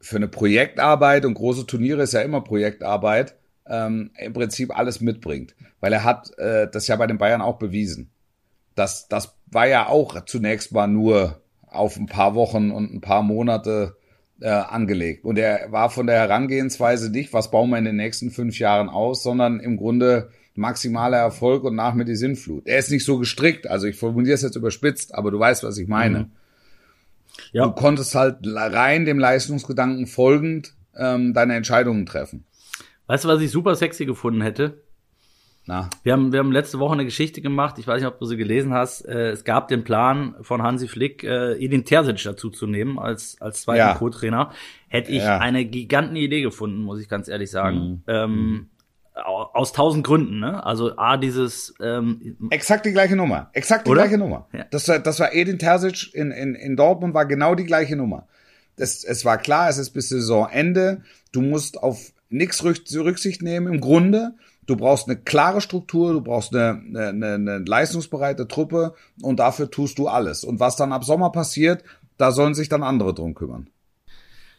[0.00, 3.34] für eine Projektarbeit und große Turniere ist ja immer Projektarbeit,
[3.66, 5.54] ähm, im Prinzip alles mitbringt.
[5.80, 8.08] Weil er hat äh, das ja bei den Bayern auch bewiesen.
[8.74, 13.22] Das, das war ja auch zunächst mal nur auf ein paar Wochen und ein paar
[13.22, 13.95] Monate
[14.40, 15.24] äh, angelegt.
[15.24, 18.88] Und er war von der Herangehensweise nicht, was bauen wir in den nächsten fünf Jahren
[18.88, 22.66] aus, sondern im Grunde maximaler Erfolg und nach mir die Sinnflut.
[22.66, 25.78] Er ist nicht so gestrickt, also ich formuliere es jetzt überspitzt, aber du weißt, was
[25.78, 26.18] ich meine.
[26.18, 26.30] Mhm.
[27.52, 27.66] Ja.
[27.66, 32.44] Du konntest halt rein dem Leistungsgedanken folgend ähm, deine Entscheidungen treffen.
[33.06, 34.82] Weißt du, was ich super sexy gefunden hätte?
[35.66, 35.90] Na.
[36.04, 38.36] Wir haben, wir haben letzte Woche eine Geschichte gemacht, ich weiß nicht, ob du sie
[38.36, 39.04] gelesen hast.
[39.04, 43.40] Äh, es gab den Plan von Hansi Flick, äh, Edin Terzic dazu zu nehmen als,
[43.40, 43.94] als zweiten ja.
[43.94, 44.52] Co-Trainer.
[44.88, 45.38] Hätte ich ja.
[45.38, 47.78] eine giganten Idee gefunden, muss ich ganz ehrlich sagen.
[47.78, 48.02] Mhm.
[48.06, 48.66] Ähm,
[49.24, 50.64] aus tausend Gründen, ne?
[50.64, 53.50] Also A, dieses ähm, Exakt die gleiche Nummer.
[53.54, 54.02] Exakt die oder?
[54.02, 54.46] gleiche Nummer.
[54.52, 54.66] Ja.
[54.70, 58.28] Das, war, das war Edin Terzic in, in, in Dortmund, war genau die gleiche Nummer.
[58.76, 61.02] Das, es war klar, es ist bis Saisonende.
[61.32, 64.34] Du musst auf nichts Rücksicht nehmen im Grunde.
[64.66, 69.98] Du brauchst eine klare Struktur, du brauchst eine, eine, eine leistungsbereite Truppe und dafür tust
[69.98, 70.44] du alles.
[70.44, 71.84] Und was dann ab Sommer passiert,
[72.18, 73.68] da sollen sich dann andere drum kümmern.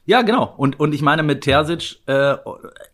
[0.06, 0.54] Ja, genau.
[0.56, 2.38] Und, und ich meine mit Terzic, äh,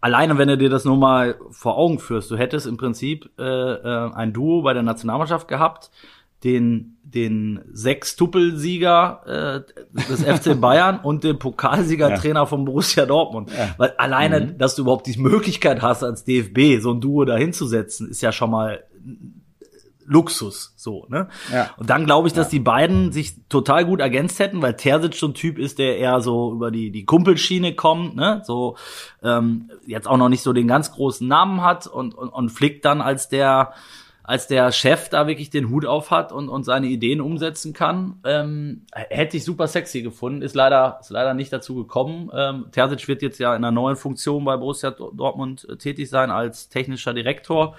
[0.02, 3.44] alleine wenn du dir das nur mal vor Augen führst, du hättest im Prinzip äh,
[3.44, 5.92] äh, ein Duo bei der Nationalmannschaft gehabt,
[6.44, 12.46] den, den Sechs-Tuppel-Sieger äh, des FC Bayern und den Pokalsieger-Trainer ja.
[12.46, 13.52] von Borussia Dortmund.
[13.52, 13.76] Ja.
[13.78, 14.58] Weil alleine, mhm.
[14.58, 18.32] dass du überhaupt die Möglichkeit hast, als DFB so ein Duo da hinzusetzen, ist ja
[18.32, 18.84] schon mal
[20.06, 21.30] Luxus, so, ne?
[21.52, 21.72] Ja.
[21.78, 22.52] Und dann glaube ich, dass ja.
[22.52, 26.22] die beiden sich total gut ergänzt hätten, weil Terzic so ein Typ ist, der eher
[26.22, 28.42] so über die, die Kumpelschiene kommt, ne?
[28.46, 28.76] So,
[29.24, 32.82] ähm, jetzt auch noch nicht so den ganz großen Namen hat und, und, und Flick
[32.82, 33.74] dann als der,
[34.24, 38.20] als der Chef da wirklich den Hut auf hat und, und seine Ideen umsetzen kann,
[38.24, 40.42] ähm, hätte ich super sexy gefunden.
[40.42, 42.32] Ist leider, ist leider nicht dazu gekommen.
[42.34, 46.32] Ähm, Terzic wird jetzt ja in einer neuen Funktion bei Borussia Dortmund äh, tätig sein
[46.32, 47.76] als technischer Direktor.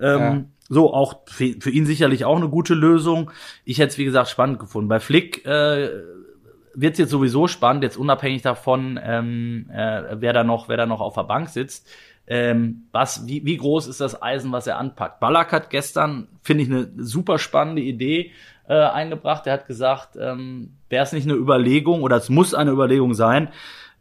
[0.00, 0.44] Ähm, ja.
[0.70, 3.30] So, auch für, für, ihn sicherlich auch eine gute Lösung.
[3.66, 4.88] Ich hätte es, wie gesagt, spannend gefunden.
[4.88, 5.90] Bei Flick äh,
[6.72, 10.86] wird es jetzt sowieso spannend, jetzt unabhängig davon, ähm, äh, wer da noch, wer da
[10.86, 11.86] noch auf der Bank sitzt
[12.26, 15.20] ähm, was, wie, wie groß ist das Eisen, was er anpackt?
[15.20, 18.32] Ballack hat gestern, finde ich, eine super spannende Idee
[18.68, 19.46] äh, eingebracht.
[19.46, 23.50] Er hat gesagt, ähm, wäre es nicht eine Überlegung oder es muss eine Überlegung sein,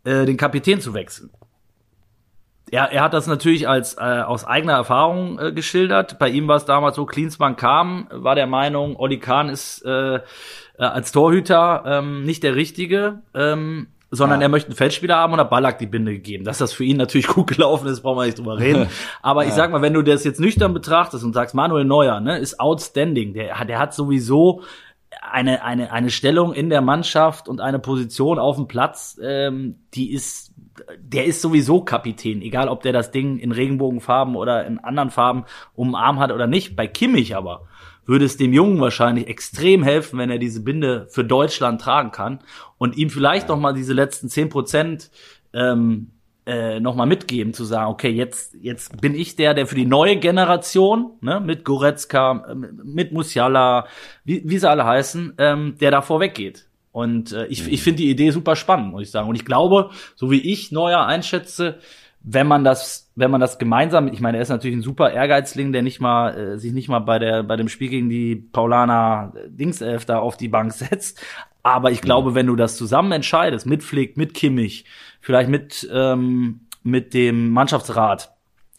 [0.05, 1.31] äh, den Kapitän zu wechseln.
[2.71, 6.17] Er, er hat das natürlich als äh, aus eigener Erfahrung äh, geschildert.
[6.17, 10.15] Bei ihm war es damals so, Klinsmann kam, war der Meinung, Olli Kahn ist äh,
[10.15, 10.21] äh
[10.77, 13.21] als Torhüter ähm, nicht der Richtige.
[13.35, 14.45] Ähm, sondern ja.
[14.45, 16.43] er möchte einen Feldspieler haben und hat Ballack die Binde gegeben.
[16.43, 18.87] Dass das für ihn natürlich gut gelaufen ist, brauchen wir nicht drüber reden.
[19.21, 19.49] Aber ja.
[19.49, 22.59] ich sag mal, wenn du das jetzt nüchtern betrachtest und sagst, Manuel Neuer, ne, ist
[22.59, 23.33] outstanding.
[23.33, 24.61] Der, der hat sowieso
[25.21, 30.11] eine, eine, eine Stellung in der Mannschaft und eine Position auf dem Platz, ähm, die
[30.11, 30.53] ist,
[30.97, 35.45] der ist sowieso Kapitän, egal ob der das Ding in Regenbogenfarben oder in anderen Farben
[35.75, 36.75] um den Arm hat oder nicht.
[36.75, 37.67] Bei Kimmich aber
[38.05, 42.39] würde es dem Jungen wahrscheinlich extrem helfen, wenn er diese Binde für Deutschland tragen kann
[42.77, 45.09] und ihm vielleicht noch mal diese letzten zehn Prozent
[45.53, 46.09] ähm,
[46.45, 50.17] äh, nochmal mitgeben, zu sagen, okay, jetzt, jetzt bin ich der, der für die neue
[50.17, 53.87] Generation, ne, mit Goretzka, mit Musiala,
[54.25, 56.67] wie, wie sie alle heißen, ähm, der da vorweggeht.
[56.91, 59.29] Und äh, ich, ich finde die Idee super spannend, muss ich sagen.
[59.29, 61.79] Und ich glaube, so wie ich Neuer einschätze,
[62.23, 65.73] wenn man das, wenn man das gemeinsam, ich meine, er ist natürlich ein super Ehrgeizling,
[65.73, 69.33] der nicht mal äh, sich nicht mal bei der bei dem Spiel gegen die Paulana
[69.35, 71.21] äh, Dingself da auf die Bank setzt.
[71.63, 72.35] Aber ich glaube, mhm.
[72.35, 74.85] wenn du das zusammen entscheidest, mit Flick, mit Kimmich,
[75.19, 78.33] vielleicht mit ähm, mit dem Mannschaftsrat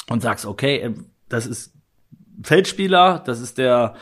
[0.09, 0.95] und sagst, okay, äh,
[1.29, 1.75] das ist
[2.43, 3.95] Feldspieler, das ist der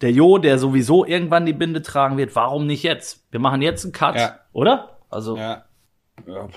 [0.00, 2.36] der Jo, der sowieso irgendwann die Binde tragen wird.
[2.36, 3.24] Warum nicht jetzt?
[3.32, 4.38] Wir machen jetzt einen Cut, ja.
[4.52, 4.98] oder?
[5.10, 5.64] Also ja.
[6.26, 6.48] ja.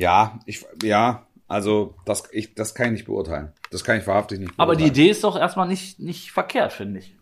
[0.00, 3.52] Ja, ich ja, also das, ich, das kann ich nicht beurteilen.
[3.72, 4.70] Das kann ich wahrhaftig nicht beurteilen.
[4.70, 7.16] Aber die Idee ist doch erstmal nicht, nicht verkehrt, finde ich.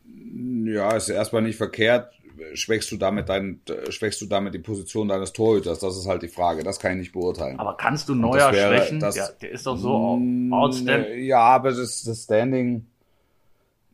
[0.67, 2.13] Ja, ist erstmal nicht verkehrt.
[2.53, 5.79] Schwächst du damit dein, schwächst du damit die Position deines Torhüters?
[5.79, 6.63] Das ist halt die Frage.
[6.63, 7.59] Das kann ich nicht beurteilen.
[7.59, 9.01] Aber kannst du neuer wäre, schwächen?
[9.01, 10.21] Das, ja, der ist doch so
[10.51, 11.25] outstanding.
[11.25, 12.85] Ja, aber das, das Standing,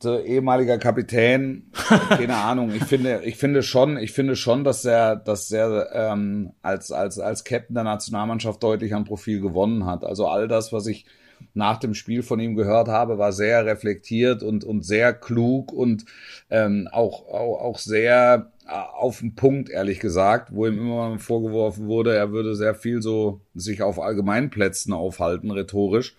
[0.06, 1.70] ehemaliger Kapitän,
[2.08, 2.72] keine Ahnung.
[2.74, 7.18] Ich finde, ich finde schon, ich finde schon, dass er, dass er ähm, als als
[7.18, 10.04] als Captain der Nationalmannschaft deutlich an Profil gewonnen hat.
[10.04, 11.06] Also all das, was ich
[11.52, 16.04] nach dem Spiel von ihm gehört habe, war sehr reflektiert und und sehr klug und
[16.50, 21.86] ähm, auch, auch auch sehr äh, auf den Punkt, ehrlich gesagt, wo ihm immer vorgeworfen
[21.86, 26.16] wurde, er würde sehr viel so sich auf Allgemeinplätzen aufhalten, rhetorisch.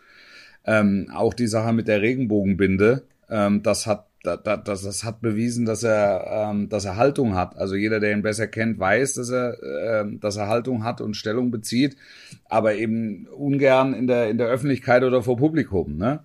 [0.65, 5.83] Ähm, auch die Sache mit der Regenbogenbinde, ähm, das hat das, das hat bewiesen, dass
[5.83, 7.55] er, ähm, dass er Haltung hat.
[7.57, 11.15] Also jeder, der ihn besser kennt, weiß, dass er, äh, dass er Haltung hat und
[11.15, 11.95] Stellung bezieht,
[12.49, 15.97] aber eben ungern in der in der Öffentlichkeit oder vor Publikum.
[15.97, 16.21] Ne?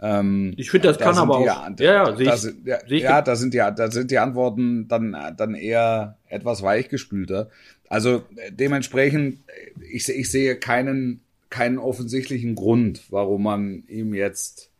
[0.00, 1.80] Ähm, ich finde, das da kann aber die, auch.
[1.80, 5.54] Ja, ja, da, sind, ja, ja, da sind die, da sind die Antworten dann dann
[5.54, 7.48] eher etwas weichgespülter.
[7.88, 9.38] Also dementsprechend,
[9.90, 14.70] ich, ich sehe keinen keinen offensichtlichen Grund, warum man ihm jetzt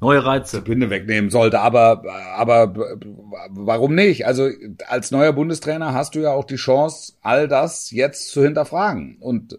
[0.00, 0.62] Neue Reize.
[0.62, 2.74] Die Binde wegnehmen sollte, aber, aber
[3.50, 4.26] warum nicht?
[4.26, 4.48] Also
[4.88, 9.18] als neuer Bundestrainer hast du ja auch die Chance, all das jetzt zu hinterfragen.
[9.20, 9.58] Und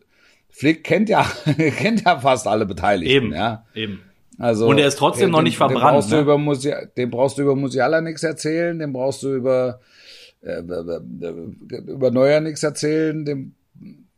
[0.49, 1.23] Flick kennt ja,
[1.77, 3.15] kennt ja fast alle Beteiligten.
[3.15, 3.65] Eben, ja.
[3.75, 4.01] eben.
[4.37, 5.83] Also, und er ist trotzdem den, noch nicht verbrannt.
[5.83, 6.15] Dem brauchst, ne?
[6.15, 9.81] du über Musi dem brauchst du über Musiala nichts erzählen, dem brauchst du über,
[10.41, 10.61] äh,
[11.87, 13.53] über Neuer nichts erzählen, dem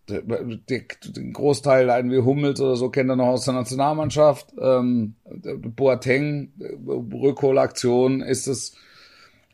[0.07, 4.53] den Großteil einen wie Hummels oder so kennt er noch aus der Nationalmannschaft.
[4.59, 6.51] Ähm, Boateng,
[6.85, 8.75] Rückholaktion, ist es,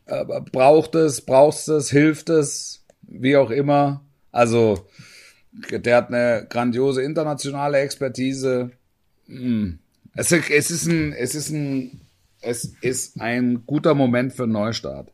[0.06, 4.04] äh, braucht es, brauchst es, hilft es, wie auch immer.
[4.32, 4.86] Also,
[5.70, 8.70] der hat eine grandiose internationale Expertise.
[9.26, 9.78] Hm.
[10.14, 12.00] Es, es ist ein, es ist ein,
[12.40, 15.12] es ist ein guter Moment für einen Neustart.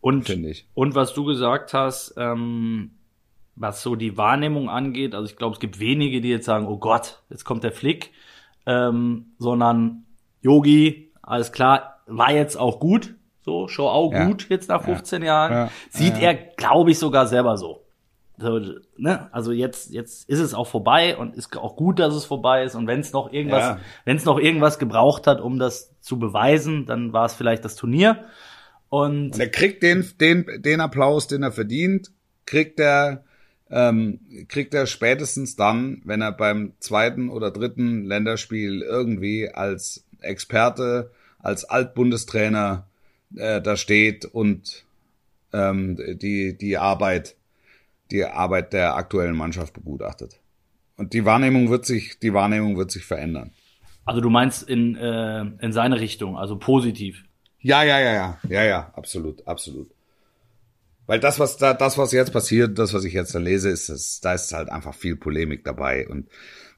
[0.00, 0.66] Und, ich.
[0.74, 2.92] und was du gesagt hast, ähm,
[3.56, 6.78] was so die Wahrnehmung angeht, also ich glaube, es gibt wenige, die jetzt sagen, oh
[6.78, 8.10] Gott, jetzt kommt der Flick,
[8.68, 10.04] ähm, sondern
[10.42, 14.26] Yogi, alles klar, war jetzt auch gut, so, show auch ja.
[14.26, 15.26] gut jetzt nach 15 ja.
[15.26, 15.52] Jahren.
[15.52, 15.70] Ja.
[15.88, 17.86] Sieht er, glaube ich, sogar selber so.
[18.36, 18.60] so.
[18.98, 19.28] ne?
[19.32, 22.74] Also jetzt, jetzt ist es auch vorbei und ist auch gut, dass es vorbei ist.
[22.74, 26.84] Und wenn es noch irgendwas, wenn es noch irgendwas gebraucht hat, um das zu beweisen,
[26.84, 28.26] dann war es vielleicht das Turnier.
[28.90, 32.10] Und, und er kriegt den, den, den Applaus, den er verdient,
[32.44, 33.24] kriegt er
[33.70, 41.10] ähm, kriegt er spätestens dann, wenn er beim zweiten oder dritten Länderspiel irgendwie als Experte,
[41.38, 42.86] als Altbundestrainer
[43.36, 44.84] äh, da steht und
[45.52, 47.36] ähm, die, die Arbeit,
[48.10, 50.40] die Arbeit der aktuellen Mannschaft begutachtet.
[50.96, 53.52] Und die Wahrnehmung wird sich, die Wahrnehmung wird sich verändern.
[54.04, 57.24] Also du meinst in, äh, in seine Richtung, also positiv.
[57.60, 59.90] Ja, ja, ja, ja, ja, ja, absolut, absolut.
[61.08, 63.88] Weil das, was da, das, was jetzt passiert, das, was ich jetzt da lese, ist,
[63.88, 66.28] ist da ist halt einfach viel Polemik dabei und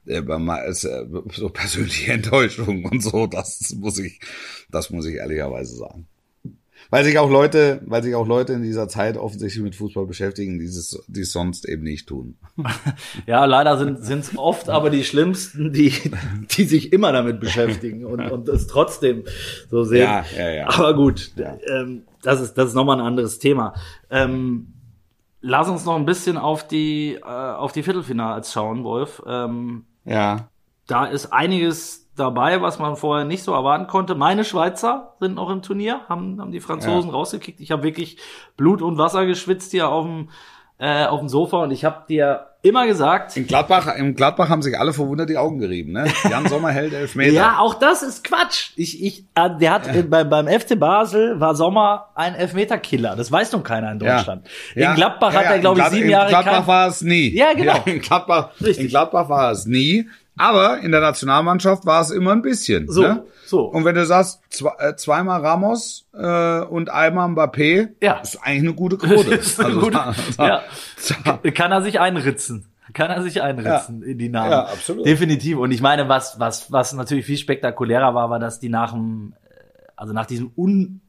[0.07, 0.21] äh,
[0.69, 4.21] ist, äh, so persönliche Enttäuschung und so, das muss ich,
[4.69, 6.07] das muss ich ehrlicherweise sagen.
[6.89, 10.59] Weil sich auch Leute, weil sich auch Leute in dieser Zeit offensichtlich mit Fußball beschäftigen,
[10.59, 12.37] die es, die es sonst eben nicht tun.
[13.27, 15.93] Ja, leider sind es oft aber die Schlimmsten, die,
[16.51, 19.23] die sich immer damit beschäftigen und, und es trotzdem
[19.69, 20.03] so sehen.
[20.03, 20.69] Ja, ja, ja.
[20.69, 21.57] Aber gut, ja.
[21.67, 23.73] ähm, das ist, das ist nochmal ein anderes Thema.
[24.09, 24.73] Ähm,
[25.41, 29.21] lass uns noch ein bisschen auf die, äh, auf die Viertelfinals schauen, Wolf.
[29.25, 30.49] Ähm, ja.
[30.87, 34.15] Da ist einiges dabei, was man vorher nicht so erwarten konnte.
[34.15, 37.15] Meine Schweizer sind noch im Turnier, haben, haben die Franzosen ja.
[37.15, 37.59] rausgekickt.
[37.59, 38.17] Ich habe wirklich
[38.57, 40.29] Blut und Wasser geschwitzt hier auf dem,
[40.77, 43.35] äh, auf dem Sofa und ich habe dir immer gesagt.
[43.37, 46.05] In Gladbach, im Gladbach haben sich alle verwundert die Augen gerieben, ne?
[46.29, 47.33] Jan Sommer hält Elfmeter.
[47.33, 48.71] ja, auch das ist Quatsch.
[48.75, 50.01] Ich, ich, äh, der hat ja.
[50.03, 53.15] bei, beim FC Basel war Sommer ein Elfmeterkiller.
[53.15, 54.47] Das weiß noch keiner in Deutschland.
[54.75, 54.91] Ja.
[54.91, 56.25] In Gladbach ja, hat er, glaube ich, sieben Jahre.
[56.25, 56.67] In Gladbach kein...
[56.67, 57.29] war es nie.
[57.29, 57.79] Ja, genau.
[57.85, 58.79] in Gladbach, Richtig.
[58.79, 60.07] in Gladbach war es nie.
[60.37, 62.87] Aber in der Nationalmannschaft war es immer ein bisschen.
[62.89, 63.23] So, ne?
[63.45, 63.65] so.
[63.65, 68.19] Und wenn du sagst, zwei, äh, zweimal Ramos äh, und einmal Mbappé, ja.
[68.19, 69.35] ist eigentlich eine gute Quote.
[69.35, 71.51] ist eine also, gute, da, da, ja.
[71.51, 72.67] Kann er sich einritzen.
[72.93, 74.07] Kann er sich einritzen ja.
[74.07, 74.51] in die Namen.
[74.51, 75.05] Ja, absolut.
[75.05, 75.57] Definitiv.
[75.57, 79.33] Und ich meine, was, was, was natürlich viel spektakulärer war, war, dass die nach dem,
[79.49, 79.53] äh,
[79.95, 81.00] also nach diesem un,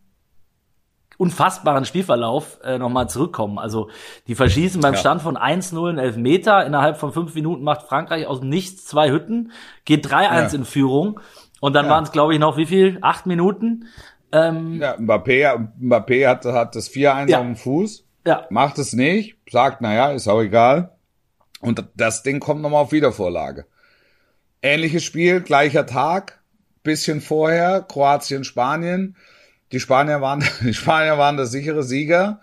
[1.22, 3.60] unfassbaren Spielverlauf äh, nochmal zurückkommen.
[3.60, 3.90] Also
[4.26, 5.00] die verschießen beim ja.
[5.00, 6.66] Stand von 1-0 einen Elfmeter.
[6.66, 9.52] Innerhalb von fünf Minuten macht Frankreich aus dem Nichts zwei Hütten,
[9.84, 10.48] geht 3-1 ja.
[10.48, 11.20] in Führung.
[11.60, 11.92] Und dann ja.
[11.92, 12.98] waren es, glaube ich, noch wie viel?
[13.02, 13.86] Acht Minuten?
[14.32, 17.38] Ähm, ja, Mbappé, Mbappé hat, hat das 4-1 ja.
[17.38, 18.04] auf dem Fuß.
[18.26, 18.46] Ja.
[18.50, 20.96] Macht es nicht, sagt, naja, ist auch egal.
[21.60, 23.66] Und das Ding kommt nochmal auf Wiedervorlage.
[24.60, 26.42] Ähnliches Spiel, gleicher Tag,
[26.82, 29.16] bisschen vorher, Kroatien, Spanien.
[29.72, 32.40] Die Spanier waren, die Spanier waren der sichere Sieger.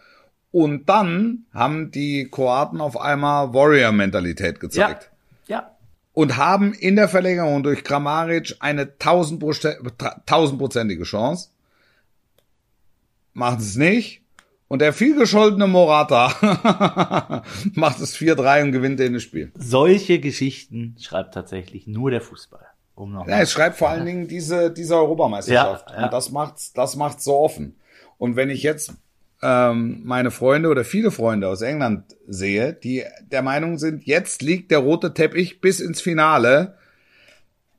[0.51, 5.11] Und dann haben die Kroaten auf einmal Warrior-Mentalität gezeigt.
[5.45, 5.57] Ja.
[5.57, 5.71] ja.
[6.13, 11.49] Und haben in der Verlängerung durch Kramaric eine tausendprozentige Chance.
[13.33, 14.23] Machen es nicht.
[14.67, 19.51] Und der vielgescholtene Morata macht es 4-3 und gewinnt den das Spiel.
[19.55, 22.68] Solche Geschichten schreibt tatsächlich nur der Fußball.
[22.99, 25.89] Um noch ja, es schreibt vor allen Dingen diese, diese Europameisterschaft.
[25.89, 26.03] Ja, ja.
[26.03, 27.77] Und das macht's, das macht's so offen.
[28.17, 28.91] Und wenn ich jetzt
[29.41, 34.71] ähm, meine Freunde oder viele Freunde aus England sehe, die der Meinung sind, jetzt liegt
[34.71, 36.77] der rote Teppich bis ins Finale,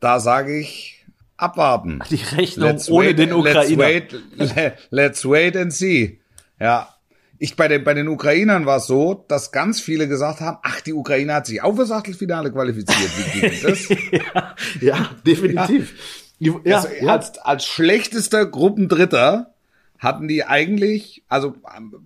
[0.01, 1.05] da sage ich,
[1.37, 2.03] abwarten.
[2.09, 4.15] Die Rechnung let's ohne wait, den Ukrainer.
[4.37, 6.21] Let's wait, let's wait and see.
[6.59, 6.95] Ja,
[7.43, 10.83] ich bei den, bei den Ukrainern war es so, dass ganz viele gesagt haben, ach,
[10.83, 13.11] die Ukraine hat sich auch fürs Achtelfinale qualifiziert.
[13.17, 13.89] Wie geht das?
[13.89, 15.95] ja, ja, definitiv.
[16.39, 16.55] Ja.
[16.65, 17.13] Ja, also, ja.
[17.13, 19.55] Als, als schlechtester Gruppendritter
[19.99, 21.55] hatten die eigentlich, also,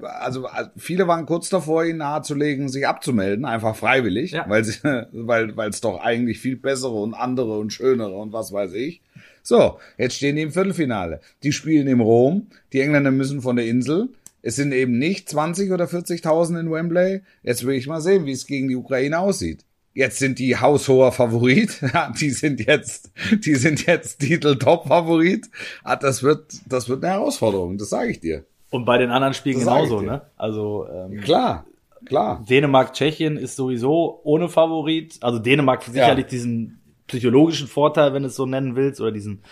[0.02, 4.44] also viele waren kurz davor, ihnen nahezulegen, sich abzumelden, einfach freiwillig, ja.
[4.48, 4.78] weil sie,
[5.12, 9.02] weil, weil es doch eigentlich viel bessere und andere und schönere und was weiß ich.
[9.42, 11.20] So, jetzt stehen die im Viertelfinale.
[11.42, 14.08] Die spielen im Rom, die Engländer müssen von der Insel,
[14.46, 17.22] es sind eben nicht 20 oder 40.000 in Wembley.
[17.42, 19.64] Jetzt will ich mal sehen, wie es gegen die Ukraine aussieht.
[19.94, 21.80] Jetzt sind die haushoher Favorit.
[22.20, 23.10] die sind jetzt,
[23.42, 25.48] die sind jetzt Titel-Top-Favorit.
[25.82, 27.78] Ah, das wird, das wird eine Herausforderung.
[27.78, 28.44] Das sage ich dir.
[28.68, 30.20] Und bei den anderen Spielen das genauso, ne?
[30.36, 31.64] Also, ähm, klar.
[32.04, 32.44] Klar.
[32.46, 35.16] Dänemark, Tschechien ist sowieso ohne Favorit.
[35.22, 36.30] Also Dänemark sicherlich ja.
[36.30, 39.42] diesen psychologischen Vorteil, wenn du es so nennen willst, oder diesen,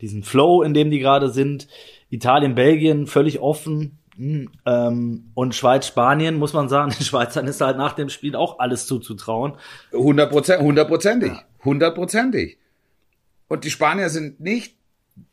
[0.00, 1.66] diesen Flow, in dem die gerade sind.
[2.08, 3.98] Italien, Belgien völlig offen.
[4.18, 8.58] Ähm, und Schweiz, Spanien, muss man sagen, den Schweizern ist halt nach dem Spiel auch
[8.58, 9.54] alles zuzutrauen.
[10.58, 11.32] Hundertprozentig,
[11.64, 12.58] hundertprozentig.
[13.48, 14.76] Und die Spanier sind nicht,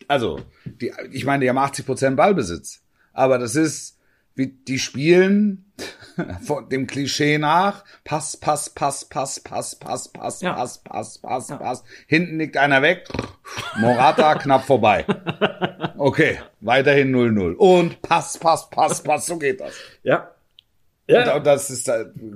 [0.08, 2.82] also, die, ich meine, die haben 80 Prozent Ballbesitz.
[3.12, 3.98] Aber das ist,
[4.36, 5.66] die spielen
[6.46, 10.54] von dem Klischee nach, Pass, Pass, Pass, Pass, Pass, Pass, Pass, ja.
[10.54, 11.58] Pass, Pass, Pass, ja.
[11.58, 11.84] Pass.
[12.08, 13.08] Hinten liegt einer weg,
[13.78, 15.06] Morata knapp vorbei.
[15.98, 17.54] Okay, weiterhin 0-0.
[17.56, 19.74] Und Pass, Pass, Pass, Pass, so geht das.
[20.04, 20.32] Ja.
[21.08, 21.36] Ja.
[21.36, 21.88] Und das ist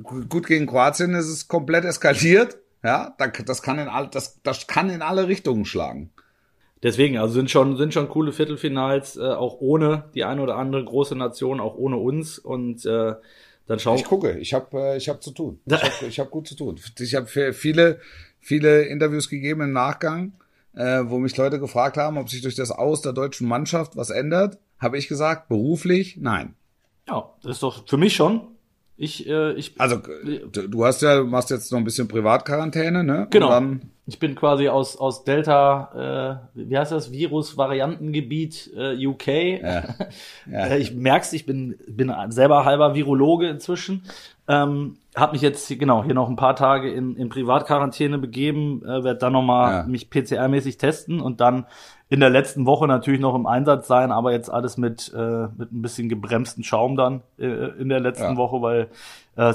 [0.04, 2.58] gut gegen Kroatien ist es komplett eskaliert.
[2.84, 6.12] Ja, das kann in all, das, das kann in alle Richtungen schlagen.
[6.82, 10.84] Deswegen, also sind schon, sind schon coole Viertelfinals, äh, auch ohne die eine oder andere
[10.84, 12.40] große Nation, auch ohne uns.
[12.40, 13.16] Und äh,
[13.68, 15.60] dann schauen Ich gucke, ich habe äh, ich hab zu tun.
[15.68, 16.80] Ich habe ich hab gut zu tun.
[17.00, 18.00] Ich habe viele,
[18.40, 20.34] viele Interviews gegeben im Nachgang,
[20.74, 24.10] äh, wo mich Leute gefragt haben, ob sich durch das Aus der deutschen Mannschaft was
[24.10, 24.58] ändert.
[24.80, 26.56] Habe ich gesagt, beruflich, nein.
[27.10, 28.48] Ja, das ist doch für mich schon.
[28.96, 29.80] Ich, äh, ich.
[29.80, 33.28] Also, du hast ja, machst jetzt noch ein bisschen Privatquarantäne, ne?
[33.30, 33.50] Genau.
[34.10, 39.28] Ich bin quasi aus, aus Delta, äh, wie heißt das, Virus-Variantengebiet äh, UK.
[39.62, 39.84] Ja.
[40.52, 40.66] Ja.
[40.66, 44.04] Äh, ich merk's, ich bin, bin selber halber Virologe inzwischen.
[44.48, 49.04] Ähm, hab mich jetzt genau hier noch ein paar Tage in, in Privatquarantäne begeben, äh,
[49.04, 49.84] werde dann nochmal ja.
[49.84, 51.68] mich PCR-mäßig testen und dann
[52.10, 55.72] in der letzten Woche natürlich noch im Einsatz sein, aber jetzt alles mit, äh, mit
[55.72, 58.38] ein bisschen gebremsten Schaum dann äh, in der letzten ja.
[58.38, 58.88] Woche, weil
[59.36, 59.54] äh,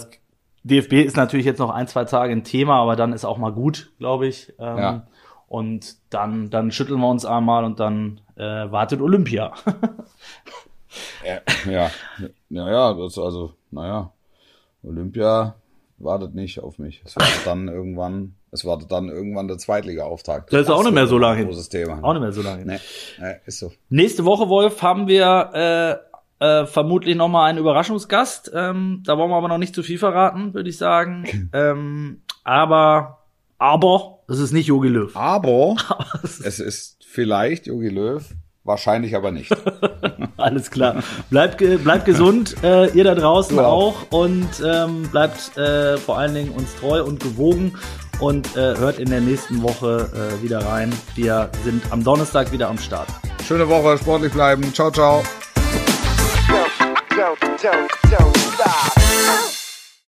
[0.65, 3.53] DFB ist natürlich jetzt noch ein, zwei Tage ein Thema, aber dann ist auch mal
[3.53, 4.53] gut, glaube ich.
[4.59, 5.07] Ähm, ja.
[5.47, 9.53] Und dann, dann schütteln wir uns einmal und dann äh, wartet Olympia.
[11.25, 11.41] ja,
[11.71, 11.91] ja,
[12.49, 14.11] ja, ja, das also, naja,
[14.83, 15.55] Olympia
[15.99, 17.03] wartet nicht auf mich.
[17.05, 20.53] Es wartet dann irgendwann, es wartet dann irgendwann der Zweitliga-Auftakt.
[20.53, 21.47] Das ist auch nicht mehr so lange hin.
[21.47, 22.03] Großes Thema.
[22.03, 22.67] Auch nicht mehr so lange hin.
[22.69, 22.81] Nee,
[23.21, 23.71] nee, ist so.
[23.91, 28.51] Nächste Woche, Wolf, haben wir äh, Äh, vermutlich noch mal ein Überraschungsgast.
[28.55, 31.51] Ähm, da wollen wir aber noch nicht zu viel verraten, würde ich sagen.
[31.53, 33.25] ähm, aber,
[33.59, 35.15] aber, es ist nicht Jogi Löw.
[35.17, 35.77] Aber,
[36.23, 38.23] es ist vielleicht Jogi Löw.
[38.65, 39.55] Wahrscheinlich aber nicht.
[40.39, 41.03] Alles klar.
[41.29, 43.67] Bleibt, bleibt gesund, äh, ihr da draußen ja.
[43.67, 47.77] auch und ähm, bleibt äh, vor allen Dingen uns treu und gewogen
[48.21, 50.91] und äh, hört in der nächsten Woche äh, wieder rein.
[51.15, 53.09] Wir sind am Donnerstag wieder am Start.
[53.47, 54.73] Schöne Woche, sportlich bleiben.
[54.73, 55.23] Ciao, ciao.
[57.25, 59.54] Don't, don't, don't stop.